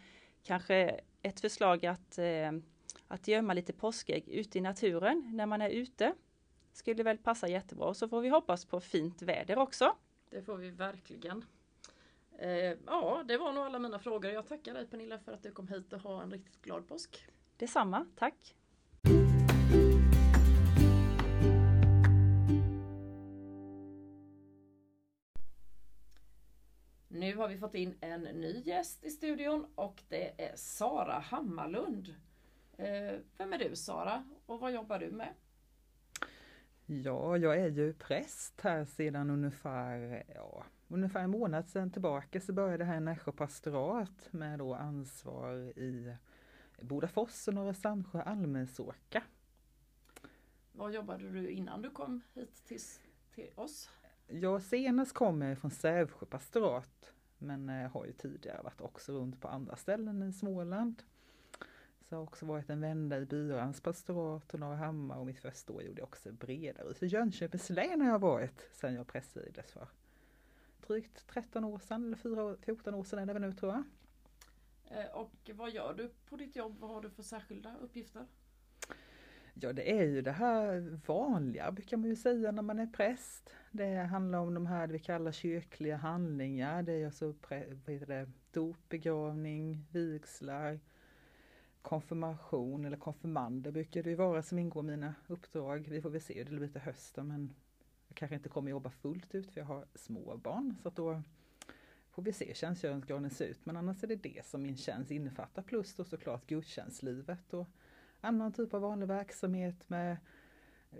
kanske 0.44 1.00
ett 1.22 1.40
förslag 1.40 1.86
att, 1.86 2.18
eh, 2.18 2.52
att 3.08 3.28
gömma 3.28 3.54
lite 3.54 3.74
påskägg 3.74 4.30
ute 4.30 4.58
i 4.58 4.62
naturen 4.62 5.32
när 5.34 5.46
man 5.46 5.62
är 5.62 5.70
ute. 5.70 6.14
Skulle 6.74 7.04
väl 7.04 7.18
passa 7.18 7.48
jättebra 7.48 7.94
så 7.94 8.08
får 8.08 8.22
vi 8.22 8.30
hoppas 8.30 8.66
på 8.66 8.80
fint 8.80 9.22
väder 9.22 9.58
också. 9.58 9.96
Det 10.30 10.42
får 10.42 10.58
vi 10.58 10.70
verkligen. 10.70 11.46
Eh, 12.40 12.78
ja, 12.86 13.24
det 13.26 13.38
var 13.38 13.54
nog 13.54 13.64
alla 13.64 13.80
mina 13.80 14.00
frågor. 14.00 14.32
Jag 14.32 14.48
tackar 14.48 14.74
dig 14.74 14.88
Pernilla 14.88 15.20
för 15.20 15.32
att 15.32 15.44
du 15.44 15.52
kom 15.52 15.68
hit 15.68 15.94
och 15.94 16.00
ha 16.00 16.24
en 16.24 16.32
riktigt 16.32 16.62
glad 16.62 16.88
påsk. 16.88 17.26
Detsamma, 17.58 18.06
tack! 18.16 18.56
Nu 27.28 27.36
har 27.36 27.48
vi 27.48 27.58
fått 27.58 27.76
in 27.76 27.96
en 28.02 28.22
ny 28.22 28.62
gäst 28.66 29.04
i 29.04 29.10
studion 29.10 29.66
och 29.76 30.04
det 30.10 30.42
är 30.42 30.56
Sara 30.56 31.20
Hammarlund. 31.20 32.16
Eh, 32.78 33.20
vem 33.38 33.54
är 33.54 33.58
du 33.58 33.76
Sara 33.76 34.24
och 34.46 34.60
vad 34.60 34.74
jobbar 34.74 35.00
du 35.00 35.12
med? 35.12 35.34
Ja, 36.86 37.38
jag 37.38 37.58
är 37.58 37.68
ju 37.70 37.94
präst 37.94 38.62
här 38.62 38.86
sedan 38.86 39.30
ungefär 39.30 40.24
ja, 40.36 40.66
ungefär 40.88 41.24
en 41.24 41.30
månad 41.30 41.70
sedan 41.70 41.92
tillbaka 41.92 42.42
så 42.42 42.54
började 42.54 42.84
här 42.84 43.00
Nässjö 43.00 43.32
pastorat 43.32 44.28
med 44.32 44.60
då 44.60 44.74
ansvar 44.74 45.56
i 45.80 46.16
Bodafors 46.82 47.48
och 47.48 47.54
Norra 47.54 47.74
Sandsjö 47.74 48.22
Almensåka. 48.22 49.24
Vad 50.72 50.94
jobbade 50.94 51.30
du 51.30 51.50
innan 51.50 51.82
du 51.82 51.90
kom 51.90 52.22
hit 52.34 52.66
till, 52.66 52.82
till 53.36 53.52
oss? 53.56 53.90
Jag 54.28 54.62
senast 54.62 55.14
kom 55.14 55.42
jag 55.42 55.58
från 55.58 55.72
Sävsjö 55.72 56.26
pastorat 56.26 57.14
men 57.40 57.68
jag 57.68 57.90
har 57.90 58.06
ju 58.06 58.12
tidigare 58.12 58.62
varit 58.64 58.82
också 58.82 59.14
runt 59.14 59.42
på 59.42 59.48
andra 59.48 59.76
ställen 59.76 60.24
i 60.24 60.34
Småland. 60.34 61.04
Så 62.00 62.16
jag 62.16 62.18
har 62.18 62.24
också 62.24 62.46
varit 62.46 62.70
en 62.70 62.82
vända 62.82 63.18
i 63.20 63.26
Byrans 63.26 63.82
pastorat 63.82 64.54
och 64.54 64.60
Norrahammar 64.60 65.18
och 65.18 65.26
mitt 65.26 65.40
första 65.40 65.74
år 65.74 65.84
gjorde 65.84 66.02
jag 66.02 66.08
också 66.08 66.32
bredare. 66.32 66.94
Så 66.94 67.06
Jönköpings 67.06 67.70
län 67.70 68.02
har 68.02 68.10
jag 68.10 68.20
varit 68.20 68.70
sedan 68.72 68.94
jag 68.94 69.08
prästvigdes 69.08 69.72
för 69.72 69.88
drygt 70.88 71.28
13 71.28 71.64
år 71.64 71.80
sedan 71.80 72.16
eller 72.24 72.56
14 72.56 72.96
år 72.96 73.04
sedan 73.04 73.20
är 73.20 73.26
det 73.26 73.34
väl 73.34 73.42
nu 73.42 73.54
tror 73.54 73.74
jag. 73.74 73.84
Eh, 75.00 75.12
och 75.12 75.50
vad 75.54 75.72
gör 75.72 75.94
du 75.94 76.12
på 76.30 76.36
ditt 76.36 76.56
jobb? 76.56 76.80
Vad 76.80 76.90
har 76.90 77.02
du 77.02 77.10
för 77.10 77.24
särskilda 77.24 77.78
uppgifter? 77.78 78.26
Ja 79.62 79.74
det 79.74 79.92
är 79.92 80.04
ju 80.04 80.22
det 80.22 80.32
här 80.32 81.00
vanliga 81.06 81.72
brukar 81.72 81.98
man 81.98 82.10
ju 82.10 82.16
säga 82.16 82.52
när 82.52 82.62
man 82.62 82.80
är 82.80 82.88
präst. 82.88 83.50
Det 83.72 83.96
handlar 83.96 84.40
om 84.40 84.54
de 84.54 84.66
här 84.66 84.88
vi 84.88 85.00
kallar 85.00 85.32
kyrkliga 85.32 85.96
handlingar. 85.96 86.84
Det 86.84 86.94
är 86.94 87.06
alltså 87.06 87.34
det, 87.86 88.30
dop, 88.52 88.78
begravning, 88.90 89.86
vigslar, 89.92 90.80
konfirmation 91.82 92.86
eller 92.86 92.98
konfirmander 92.98 93.72
brukar 93.72 94.04
det 94.04 94.10
ju 94.10 94.16
vara 94.16 94.44
som 94.44 94.60
ingår 94.60 94.84
i 94.84 94.88
mina 94.88 95.16
uppdrag. 95.28 95.88
Vi 95.90 96.02
får 96.02 96.10
väl 96.10 96.22
se 96.22 96.44
hur 96.44 96.52
det 96.52 96.58
blir 96.58 96.68
till 96.68 96.82
hösten 96.82 97.28
men 97.28 97.54
jag 98.08 98.18
kanske 98.18 98.36
inte 98.36 98.50
kommer 98.50 98.72
jobba 98.72 98.90
fullt 98.90 99.36
ut 99.36 99.52
för 99.52 99.62
jag 99.62 99.66
har 99.66 99.86
små 99.96 100.38
barn 100.38 100.76
så 100.82 100.88
att 100.88 100.96
då 100.96 101.22
får 102.10 102.22
vi 102.22 102.34
se 102.34 102.46
hur 102.46 102.54
tjänstgöringsgraden 102.54 103.30
ser 103.30 103.46
ut. 103.46 103.66
Men 103.66 103.78
annars 103.78 104.04
är 104.04 104.08
det 104.08 104.16
det 104.16 104.46
som 104.46 104.62
min 104.62 104.78
tjänst 104.78 105.12
innefattar 105.12 105.62
plus 105.62 105.96
då 105.96 106.04
såklart 106.04 106.48
gudstjänstlivet 106.48 107.54
och 107.54 107.68
annan 108.22 108.54
typ 108.54 108.74
av 108.74 108.82
vanlig 108.82 109.08
verksamhet 109.08 109.90
med 109.90 110.18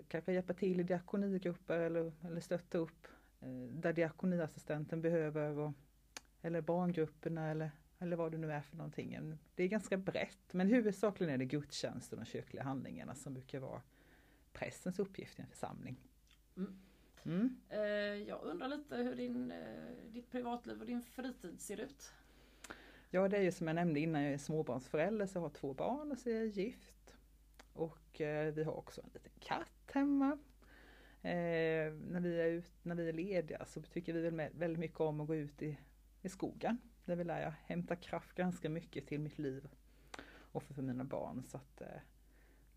kanske 0.08 0.32
hjälpa 0.32 0.54
till 0.54 0.80
i 0.80 0.82
diakonigrupper 0.82 1.78
eller, 1.78 2.12
eller 2.24 2.40
stötta 2.40 2.78
upp 2.78 3.06
eh, 3.40 3.48
där 3.70 3.92
diakoniassistenten 3.92 5.02
behöver 5.02 5.58
och, 5.58 5.72
eller 6.42 6.60
barngrupperna 6.60 7.50
eller, 7.50 7.70
eller 7.98 8.16
vad 8.16 8.32
det 8.32 8.38
nu 8.38 8.52
är 8.52 8.60
för 8.60 8.76
någonting. 8.76 9.38
Det 9.54 9.62
är 9.62 9.68
ganska 9.68 9.96
brett 9.96 10.52
men 10.52 10.68
huvudsakligen 10.68 11.34
är 11.34 11.38
det 11.38 11.44
gudstjänsten 11.44 12.18
och 12.18 12.26
kyrkliga 12.26 12.62
handlingarna 12.62 13.14
som 13.14 13.34
brukar 13.34 13.58
vara 13.58 13.82
prästens 14.52 14.98
uppgift 14.98 15.38
i 15.38 15.42
en 15.42 15.48
församling. 15.48 15.96
Mm. 16.56 16.78
Mm. 17.22 17.56
Eh, 17.68 17.80
jag 18.28 18.42
undrar 18.42 18.68
lite 18.68 18.96
hur 18.96 19.14
din, 19.14 19.50
eh, 19.50 20.12
ditt 20.12 20.30
privatliv 20.30 20.80
och 20.80 20.86
din 20.86 21.02
fritid 21.02 21.60
ser 21.60 21.80
ut? 21.80 22.12
Ja 23.10 23.28
det 23.28 23.36
är 23.36 23.42
ju 23.42 23.52
som 23.52 23.66
jag 23.66 23.74
nämnde 23.74 24.00
innan, 24.00 24.22
jag 24.22 24.32
är 24.32 24.38
småbarnsförälder 24.38 25.26
så 25.26 25.36
jag 25.36 25.42
har 25.42 25.50
två 25.50 25.74
barn 25.74 26.12
och 26.12 26.18
så 26.18 26.30
är 26.30 26.34
jag 26.34 26.46
gift. 26.46 26.97
Och 27.78 28.20
eh, 28.20 28.54
vi 28.54 28.64
har 28.64 28.72
också 28.72 29.00
en 29.00 29.10
liten 29.14 29.32
katt 29.40 29.90
hemma. 29.92 30.38
Eh, 31.22 31.92
när, 31.92 32.20
vi 32.20 32.40
är 32.40 32.46
ut, 32.46 32.72
när 32.82 32.94
vi 32.94 33.08
är 33.08 33.12
lediga 33.12 33.64
så 33.64 33.82
tycker 33.82 34.12
vi 34.12 34.20
väl 34.20 34.50
väldigt 34.52 34.78
mycket 34.78 35.00
om 35.00 35.20
att 35.20 35.26
gå 35.26 35.34
ut 35.34 35.62
i, 35.62 35.78
i 36.22 36.28
skogen. 36.28 36.78
Där 37.04 37.16
vill 37.16 37.28
jag 37.28 37.54
hämta 37.64 37.96
kraft 37.96 38.34
ganska 38.34 38.68
mycket 38.68 39.06
till 39.06 39.20
mitt 39.20 39.38
liv 39.38 39.68
och 40.52 40.62
för, 40.62 40.74
för 40.74 40.82
mina 40.82 41.04
barn. 41.04 41.44
Så 41.46 41.56
att 41.56 41.80
eh, 41.80 42.00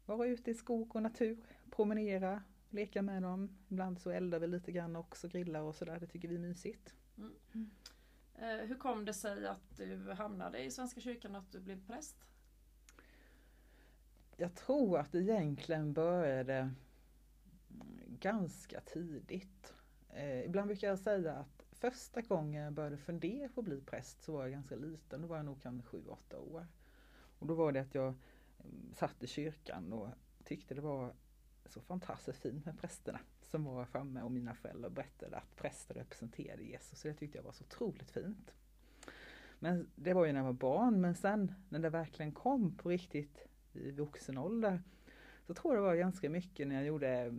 vara 0.06 0.28
ute 0.28 0.52
i 0.52 0.54
skog 0.54 0.96
och 0.96 1.04
natur, 1.04 1.38
promenera, 1.72 2.44
leka 2.70 3.02
med 3.02 3.22
dem. 3.22 3.58
Ibland 3.70 4.00
så 4.00 4.10
eldar 4.10 4.40
vi 4.40 4.48
lite 4.48 4.72
grann 4.72 4.96
också, 4.96 5.28
grillar 5.28 5.62
och 5.62 5.76
sådär. 5.76 6.00
Det 6.00 6.08
tycker 6.08 6.28
vi 6.28 6.36
är 6.36 6.40
mysigt. 6.40 6.94
Mm. 7.18 7.70
Eh, 8.36 8.68
hur 8.68 8.76
kom 8.76 9.06
det 9.06 9.14
sig 9.14 9.48
att 9.48 9.78
du 9.78 10.12
hamnade 10.12 10.64
i 10.64 10.72
Svenska 10.72 11.02
kyrkan 11.02 11.36
och 11.36 11.42
att 11.42 11.52
du 11.52 11.60
blev 11.60 11.88
präst? 11.88 12.31
Jag 14.42 14.56
tror 14.56 14.98
att 14.98 15.12
det 15.12 15.20
egentligen 15.20 15.94
började 15.94 16.72
ganska 18.20 18.82
tidigt. 18.82 19.74
Eh, 20.10 20.46
ibland 20.46 20.68
brukar 20.68 20.88
jag 20.88 21.00
säga 21.00 21.34
att 21.34 21.66
första 21.72 22.22
gången 22.22 22.64
jag 22.64 22.74
började 22.74 22.98
fundera 22.98 23.50
på 23.50 23.62
att 23.62 23.66
bli 23.66 23.82
präst 23.82 24.24
så 24.24 24.34
var 24.34 24.42
jag 24.42 24.52
ganska 24.52 24.76
liten, 24.76 25.22
då 25.22 25.28
var 25.28 25.36
jag 25.36 25.46
nog 25.46 25.62
kanske 25.62 25.98
7-8 25.98 26.36
år. 26.36 26.68
Och 27.40 27.48
då 27.48 27.54
var 27.54 27.72
det 27.72 27.80
att 27.80 27.96
jag 27.96 28.08
mm, 28.08 28.94
satt 28.94 29.24
i 29.24 29.28
kyrkan 29.28 29.94
och 29.94 30.08
tyckte 30.44 30.76
det 30.76 30.82
var 30.82 31.14
så 31.66 31.82
fantastiskt 31.82 32.40
fint 32.40 32.66
med 32.66 32.80
prästerna 32.80 33.20
som 33.42 33.66
var 33.66 33.86
framme 33.86 34.22
och 34.22 34.32
mina 34.32 34.54
föräldrar 34.54 34.90
berättade 34.90 35.38
att 35.38 35.56
präster 35.56 35.94
representerade 35.94 36.64
Jesus. 36.64 37.00
Så 37.00 37.08
det 37.08 37.14
tyckte 37.14 37.38
jag 37.38 37.44
var 37.44 37.52
så 37.52 37.64
otroligt 37.64 38.12
fint. 38.12 38.54
Men 39.60 39.90
det 39.96 40.14
var 40.14 40.26
ju 40.26 40.32
när 40.32 40.40
jag 40.40 40.46
var 40.46 40.54
barn 40.54 41.02
men 41.02 41.16
sen 41.16 41.54
när 41.70 41.80
det 41.80 41.90
verkligen 41.90 42.32
kom 42.32 42.78
på 42.78 42.90
riktigt 42.90 43.48
i 43.74 43.92
vuxen 43.92 44.38
ålder 44.38 44.82
så 45.48 45.54
tror 45.54 45.76
jag 45.76 45.84
det 45.84 45.88
var 45.88 45.96
ganska 45.96 46.30
mycket 46.30 46.68
när 46.68 46.76
jag 46.76 46.86
gjorde, 46.86 47.34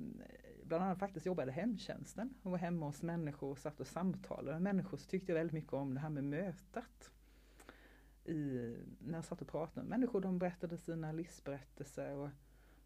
bland 0.65 0.85
annat 0.85 0.99
faktiskt 0.99 1.27
jobbade 1.27 1.53
hemtjänsten 1.53 2.35
och 2.43 2.51
var 2.51 2.59
hemma 2.59 2.87
hos 2.87 3.03
människor 3.03 3.51
och 3.51 3.59
satt 3.59 3.81
och 3.81 3.87
samtalade 3.87 4.53
med 4.53 4.63
människor 4.63 4.97
så 4.97 5.07
tyckte 5.07 5.33
jag 5.33 5.39
väldigt 5.39 5.55
mycket 5.55 5.73
om 5.73 5.95
det 5.95 6.01
här 6.01 6.11
med 6.11 6.25
mötet. 6.25 7.11
I, 8.25 8.77
när 8.99 9.15
jag 9.19 9.25
satt 9.25 9.43
och 9.43 9.49
pratade 9.49 9.81
med 9.81 9.99
människor, 9.99 10.21
de 10.21 10.39
berättade 10.39 10.79
sina 10.79 11.13
livsberättelser 11.13 12.13
och 12.15 12.29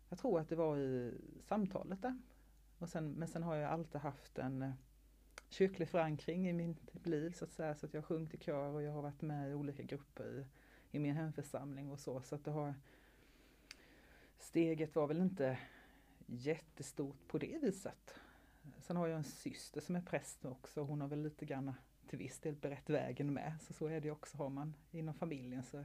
jag 0.09 0.19
tror 0.19 0.41
att 0.41 0.49
det 0.49 0.57
var 0.57 0.79
i 0.79 1.15
samtalet 1.43 2.03
där. 2.03 2.19
Och 2.79 2.89
sen, 2.89 3.13
men 3.13 3.29
sen 3.29 3.43
har 3.43 3.57
jag 3.57 3.71
alltid 3.71 4.01
haft 4.01 4.39
en 4.39 4.63
eh, 4.63 4.73
kyrklig 5.49 5.89
förankring 5.89 6.49
i 6.49 6.53
mitt 6.53 7.07
liv 7.07 7.31
så 7.31 7.45
att 7.45 7.53
säga. 7.53 7.75
Så 7.75 7.87
att 7.87 7.95
jag 7.95 8.01
har 8.01 8.07
sjungit 8.07 8.35
i 8.35 8.39
kör 8.39 8.69
och 8.69 8.83
jag 8.83 8.93
har 8.93 9.03
varit 9.03 9.23
med 9.23 9.51
i 9.51 9.55
olika 9.55 9.83
grupper 9.83 10.25
i, 10.25 10.47
i 10.97 10.99
min 10.99 11.17
hemförsamling 11.17 11.91
och 11.91 12.01
så. 12.01 12.23
Så 12.23 12.35
att 12.35 12.45
det 12.45 12.51
har 12.51 12.75
Steget 14.47 14.95
var 14.95 15.07
väl 15.07 15.21
inte 15.21 15.59
jättestort 16.27 17.29
på 17.29 17.39
det 17.39 17.59
viset. 17.63 18.15
Sen 18.81 18.97
har 18.97 19.07
jag 19.07 19.17
en 19.17 19.25
syster 19.25 19.81
som 19.81 19.97
är 19.97 20.01
präst 20.01 20.45
också. 20.45 20.83
Hon 20.83 21.01
har 21.01 21.09
väl 21.09 21.23
lite 21.23 21.45
grann 21.45 21.73
till 22.09 22.19
viss 22.19 22.39
del 22.39 22.55
berett 22.55 22.91
vägen 22.91 23.33
med. 23.33 23.55
Så 23.61 23.73
så 23.73 23.87
är 23.87 24.01
det 24.01 24.11
också. 24.11 24.37
Har 24.37 24.49
man 24.49 24.75
inom 24.91 25.15
familjen 25.15 25.63
så 25.63 25.85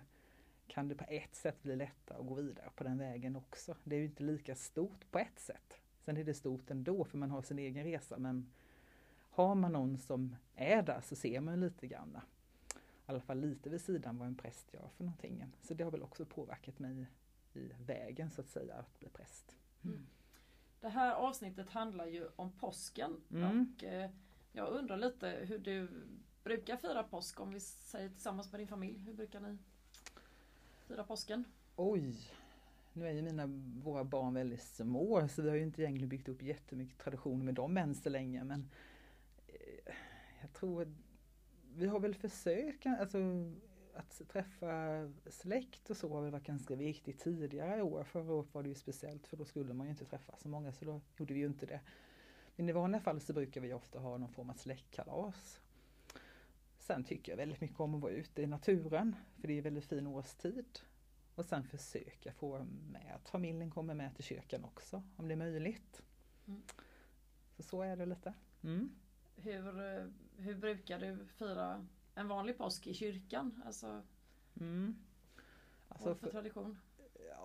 kan 0.67 0.87
det 0.87 0.95
på 0.95 1.05
ett 1.07 1.35
sätt 1.35 1.63
bli 1.63 1.75
lättare 1.75 2.17
att 2.17 2.27
gå 2.27 2.33
vidare 2.33 2.69
på 2.75 2.83
den 2.83 2.97
vägen 2.97 3.35
också. 3.35 3.75
Det 3.83 3.95
är 3.95 3.99
ju 3.99 4.05
inte 4.05 4.23
lika 4.23 4.55
stort 4.55 5.11
på 5.11 5.19
ett 5.19 5.39
sätt. 5.39 5.81
Sen 6.05 6.17
är 6.17 6.23
det 6.23 6.33
stort 6.33 6.71
ändå 6.71 7.03
för 7.03 7.17
man 7.17 7.31
har 7.31 7.41
sin 7.41 7.59
egen 7.59 7.83
resa 7.83 8.17
men 8.17 8.51
har 9.29 9.55
man 9.55 9.71
någon 9.71 9.97
som 9.97 10.35
är 10.55 10.81
där 10.81 11.01
så 11.01 11.15
ser 11.15 11.39
man 11.39 11.59
lite 11.59 11.87
grann, 11.87 12.17
i 12.73 12.77
alla 13.05 13.21
fall 13.21 13.39
lite 13.39 13.69
vid 13.69 13.81
sidan 13.81 14.17
vad 14.17 14.27
en 14.27 14.35
präst 14.35 14.73
gör 14.73 14.89
för 14.97 15.03
någonting. 15.03 15.45
Så 15.61 15.73
det 15.73 15.83
har 15.83 15.91
väl 15.91 16.03
också 16.03 16.25
påverkat 16.25 16.79
mig 16.79 17.07
i 17.55 17.71
vägen 17.85 18.31
så 18.31 18.41
att 18.41 18.49
säga 18.49 18.75
att 18.75 18.99
bli 18.99 19.09
präst. 19.09 19.55
Mm. 19.83 20.07
Det 20.81 20.89
här 20.89 21.13
avsnittet 21.13 21.69
handlar 21.69 22.05
ju 22.05 22.27
om 22.35 22.51
påsken 22.51 23.21
mm. 23.31 23.75
och 23.75 23.83
eh, 23.83 24.09
jag 24.51 24.67
undrar 24.69 24.97
lite 24.97 25.29
hur 25.29 25.59
du 25.59 25.89
brukar 26.43 26.77
fira 26.77 27.03
påsk 27.03 27.39
om 27.39 27.51
vi 27.51 27.59
säger 27.59 28.09
tillsammans 28.09 28.51
med 28.51 28.61
din 28.61 28.67
familj. 28.67 28.99
Hur 28.99 29.13
brukar 29.13 29.39
ni 29.39 29.57
fira 30.87 31.03
påsken? 31.03 31.43
Oj! 31.75 32.15
Nu 32.93 33.07
är 33.07 33.11
ju 33.11 33.21
mina, 33.21 33.47
våra 33.83 34.03
barn 34.03 34.33
väldigt 34.33 34.63
små 34.63 35.27
så 35.27 35.41
vi 35.41 35.49
har 35.49 35.55
ju 35.55 35.63
inte 35.63 35.81
egentligen 35.81 36.09
byggt 36.09 36.29
upp 36.29 36.41
jättemycket 36.41 36.97
traditioner 36.97 37.45
med 37.45 37.53
dem 37.53 37.77
än 37.77 37.95
så 37.95 38.09
länge 38.09 38.43
men 38.43 38.69
eh, 39.47 39.93
jag 40.41 40.53
tror 40.53 40.93
vi 41.75 41.87
har 41.87 41.99
väl 41.99 42.15
försökt, 42.15 42.85
alltså 42.85 43.17
att 43.95 44.21
träffa 44.29 44.67
släkt 45.29 45.89
och 45.89 45.97
så 45.97 46.13
har 46.13 46.21
väl 46.21 46.31
varit 46.31 46.43
ganska 46.43 46.75
viktigt 46.75 47.19
tidigare 47.19 47.81
år. 47.81 48.03
Förra 48.03 48.33
året 48.33 48.53
var 48.53 48.63
det 48.63 48.69
ju 48.69 48.75
speciellt 48.75 49.27
för 49.27 49.37
då 49.37 49.45
skulle 49.45 49.73
man 49.73 49.87
ju 49.87 49.91
inte 49.91 50.05
träffa 50.05 50.37
så 50.37 50.47
många 50.47 50.71
så 50.71 50.85
då 50.85 51.01
gjorde 51.17 51.33
vi 51.33 51.39
ju 51.39 51.45
inte 51.45 51.65
det. 51.65 51.81
Men 52.55 52.69
i 52.69 52.71
vanliga 52.71 53.01
fall 53.01 53.21
så 53.21 53.33
brukar 53.33 53.61
vi 53.61 53.73
ofta 53.73 53.99
ha 53.99 54.17
någon 54.17 54.29
form 54.29 54.49
av 54.49 54.53
släktkalas. 54.53 55.61
Sen 56.77 57.03
tycker 57.03 57.31
jag 57.31 57.37
väldigt 57.37 57.61
mycket 57.61 57.79
om 57.79 57.95
att 57.95 58.01
vara 58.01 58.11
ute 58.11 58.41
i 58.41 58.47
naturen 58.47 59.15
för 59.39 59.47
det 59.47 59.57
är 59.57 59.61
väldigt 59.61 59.85
fin 59.85 60.07
årstid. 60.07 60.79
Och 61.35 61.45
sen 61.45 61.63
försöka 61.63 62.33
få 62.33 62.65
med 62.91 63.15
att 63.15 63.29
familjen 63.29 63.71
kommer 63.71 63.93
med 63.93 64.15
till 64.15 64.23
kyrkan 64.23 64.63
också 64.63 65.03
om 65.15 65.27
det 65.27 65.33
är 65.33 65.37
möjligt. 65.37 66.01
Mm. 66.47 66.61
Så 67.57 67.63
så 67.63 67.81
är 67.81 67.95
det 67.95 68.05
lite. 68.05 68.33
Mm. 68.63 68.91
Hur, 69.35 69.79
eh, 69.79 70.05
hur 70.37 70.55
brukar 70.55 70.99
du 70.99 71.25
fira 71.27 71.87
en 72.15 72.27
vanlig 72.27 72.57
påsk 72.57 72.87
i 72.87 72.93
kyrkan? 72.93 73.63
Alltså, 73.65 74.01
mm. 74.59 74.95
alltså 75.87 76.15
för, 76.15 76.21
för 76.21 76.31
tradition? 76.31 76.77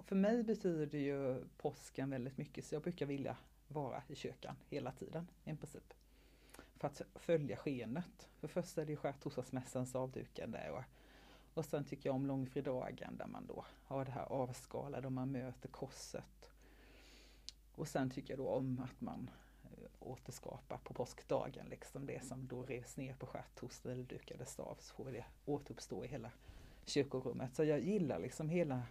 För 0.02 0.16
mig 0.16 0.42
betyder 0.42 0.99
ju 0.99 1.44
påsken 1.56 2.11
väldigt 2.11 2.38
mycket 2.38 2.64
så 2.64 2.75
jag 2.75 2.82
brukar 2.82 3.06
vilja 3.06 3.37
vara 3.68 4.02
i 4.08 4.14
kyrkan 4.14 4.56
hela 4.68 4.92
tiden 4.92 5.30
i 5.44 5.56
princip. 5.56 5.94
För 6.76 6.88
att 6.88 7.02
följa 7.14 7.56
skenet. 7.56 8.28
För 8.40 8.49
först 8.49 8.78
är 8.78 8.87
det 8.87 8.96
skärtorsdagsmässans 8.96 9.94
avdukande 9.94 10.70
och, 10.70 10.82
och 11.54 11.64
sen 11.64 11.85
tycker 11.85 12.08
jag 12.08 12.16
om 12.16 12.26
långfredagen 12.26 13.16
där 13.16 13.26
man 13.26 13.46
då 13.46 13.64
har 13.85 14.04
det 14.04 14.11
här 14.11 14.25
avskalade 14.25 15.06
och 15.06 15.12
man 15.12 15.32
möter 15.32 15.68
korset. 15.68 16.50
Och 17.75 17.88
sen 17.88 18.11
tycker 18.11 18.32
jag 18.32 18.38
då 18.38 18.49
om 18.49 18.78
att 18.78 19.00
man 19.00 19.30
återskapa 19.99 20.78
på 20.78 20.95
påskdagen. 20.95 21.66
Liksom 21.66 22.07
det 22.07 22.25
som 22.25 22.47
då 22.47 22.62
revs 22.62 22.97
ner 22.97 23.14
på 23.14 23.26
skärtorsdag 23.26 23.93
eller 23.93 24.05
dukades 24.05 24.61
av 24.61 24.76
så 24.81 24.95
får 24.95 25.05
vi 25.05 25.12
det 25.12 25.25
återuppstå 25.45 26.05
i 26.05 26.09
hela 26.09 26.31
kyrkorummet. 26.85 27.55
Så 27.55 27.64
jag 27.64 27.81
gillar 27.81 28.19
liksom 28.19 28.49
hela 28.49 28.83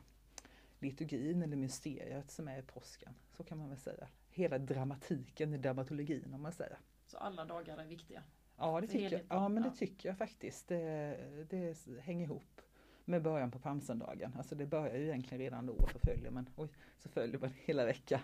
liturgin 0.80 1.44
eller 1.44 1.58
mysteriet 1.58 2.32
som 2.32 2.48
är 2.48 2.60
i 2.60 2.62
påsken. 2.62 3.16
Så 3.38 3.44
kan 3.44 3.58
man 3.58 3.70
väl 3.70 3.78
säga. 3.78 4.08
Hela 4.30 4.58
dramatiken 4.58 5.54
i 5.54 5.58
dramaturgin 5.58 6.34
om 6.34 6.42
man 6.42 6.52
säger. 6.52 6.78
Så 7.08 7.18
alla 7.18 7.46
dagar 7.46 7.78
är 7.78 7.86
viktiga? 7.86 8.24
Ja, 8.58 8.82
det 8.82 8.88
tycker, 8.88 9.12
jag. 9.12 9.22
Ja, 9.30 9.50
men 9.50 9.64
det 9.64 9.72
tycker 9.72 10.10
jag 10.10 10.18
faktiskt. 10.18 10.68
Det, 10.68 11.46
det 11.50 11.78
hänger 12.02 12.26
ihop 12.26 12.62
med 13.06 13.22
början 13.22 13.52
på 13.52 13.60
palmsöndagen. 13.60 14.36
Alltså 14.38 14.56
det 14.56 14.66
börjar 14.66 14.96
ju 14.96 15.04
egentligen 15.04 15.40
redan 15.40 15.66
då 15.66 15.74
och 15.74 15.92
så 15.92 16.00
följer 16.00 16.32
man, 16.32 16.50
oj, 16.56 16.70
så 16.98 17.10
följer 17.10 17.40
man 17.40 17.54
hela 17.56 17.86
veckan. 17.86 18.20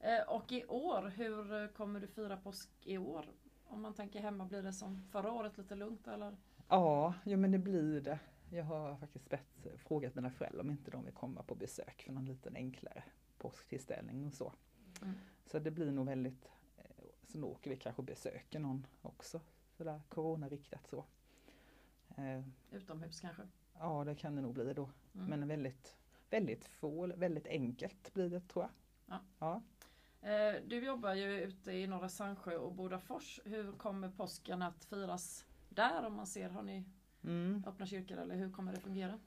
Eh, 0.00 0.22
Och 0.28 0.52
i 0.52 0.64
år, 0.66 1.08
hur 1.08 1.68
kommer 1.68 2.00
du 2.00 2.06
fira 2.06 2.36
påsk 2.36 2.70
i 2.82 2.98
år? 2.98 3.26
Om 3.66 3.82
man 3.82 3.94
tänker 3.94 4.20
hemma, 4.20 4.44
blir 4.44 4.62
det 4.62 4.72
som 4.72 5.02
förra 5.02 5.32
året 5.32 5.58
lite 5.58 5.74
lugnt 5.74 6.06
eller? 6.08 6.36
Ja, 6.68 7.14
jo 7.24 7.38
men 7.38 7.50
det 7.50 7.58
blir 7.58 8.00
det. 8.00 8.18
Jag 8.52 8.64
har 8.64 8.96
faktiskt 8.96 9.28
bett, 9.28 9.66
frågat 9.76 10.14
mina 10.14 10.30
föräldrar 10.30 10.60
om 10.60 10.70
inte 10.70 10.90
de 10.90 11.04
vill 11.04 11.14
komma 11.14 11.42
på 11.42 11.54
besök 11.54 12.02
för 12.02 12.12
någon 12.12 12.24
liten 12.24 12.56
enklare 12.56 13.02
påsktillställning 13.38 14.26
och 14.26 14.32
så. 14.34 14.52
Mm. 15.02 15.14
Så 15.46 15.58
det 15.58 15.70
blir 15.70 15.90
nog 15.92 16.06
väldigt, 16.06 16.50
eh, 16.78 17.04
sen 17.22 17.44
åker 17.44 17.70
vi 17.70 17.76
kanske 17.76 18.00
och 18.02 18.06
besöker 18.06 18.58
någon 18.58 18.86
också. 19.02 19.40
Sådär 19.76 20.00
coronariktat 20.08 20.86
så. 20.88 21.04
Eh, 22.16 22.42
Utomhus 22.70 23.20
kanske? 23.20 23.42
Ja 23.78 24.04
det 24.04 24.14
kan 24.14 24.36
det 24.36 24.42
nog 24.42 24.54
bli 24.54 24.72
då. 24.72 24.90
Mm. 25.14 25.26
Men 25.26 25.48
väldigt, 25.48 25.96
väldigt 26.30 26.64
få, 26.64 27.06
väldigt 27.06 27.46
enkelt 27.46 28.12
blir 28.14 28.30
det 28.30 28.40
tror 28.40 28.64
jag. 28.64 28.70
Ja. 29.06 29.20
Ja. 29.38 29.62
Eh, 30.22 30.62
Du 30.66 30.84
jobbar 30.84 31.14
ju 31.14 31.40
ute 31.40 31.72
i 31.72 31.86
Norra 31.86 32.08
Sandsjö 32.08 32.56
och 32.56 32.72
Bodafors. 32.74 33.40
Hur 33.44 33.72
kommer 33.72 34.08
påsken 34.10 34.62
att 34.62 34.84
firas 34.84 35.46
där 35.68 36.06
om 36.06 36.14
man 36.14 36.26
ser, 36.26 36.48
har 36.48 36.62
ni 36.62 36.84
Mm. 37.24 37.64
öppna 37.66 37.86
kyrkor 37.86 38.18
eller 38.18 38.34
hur 38.36 38.50
kommer 38.52 38.72
det 38.72 38.80
fungera? 38.80 39.20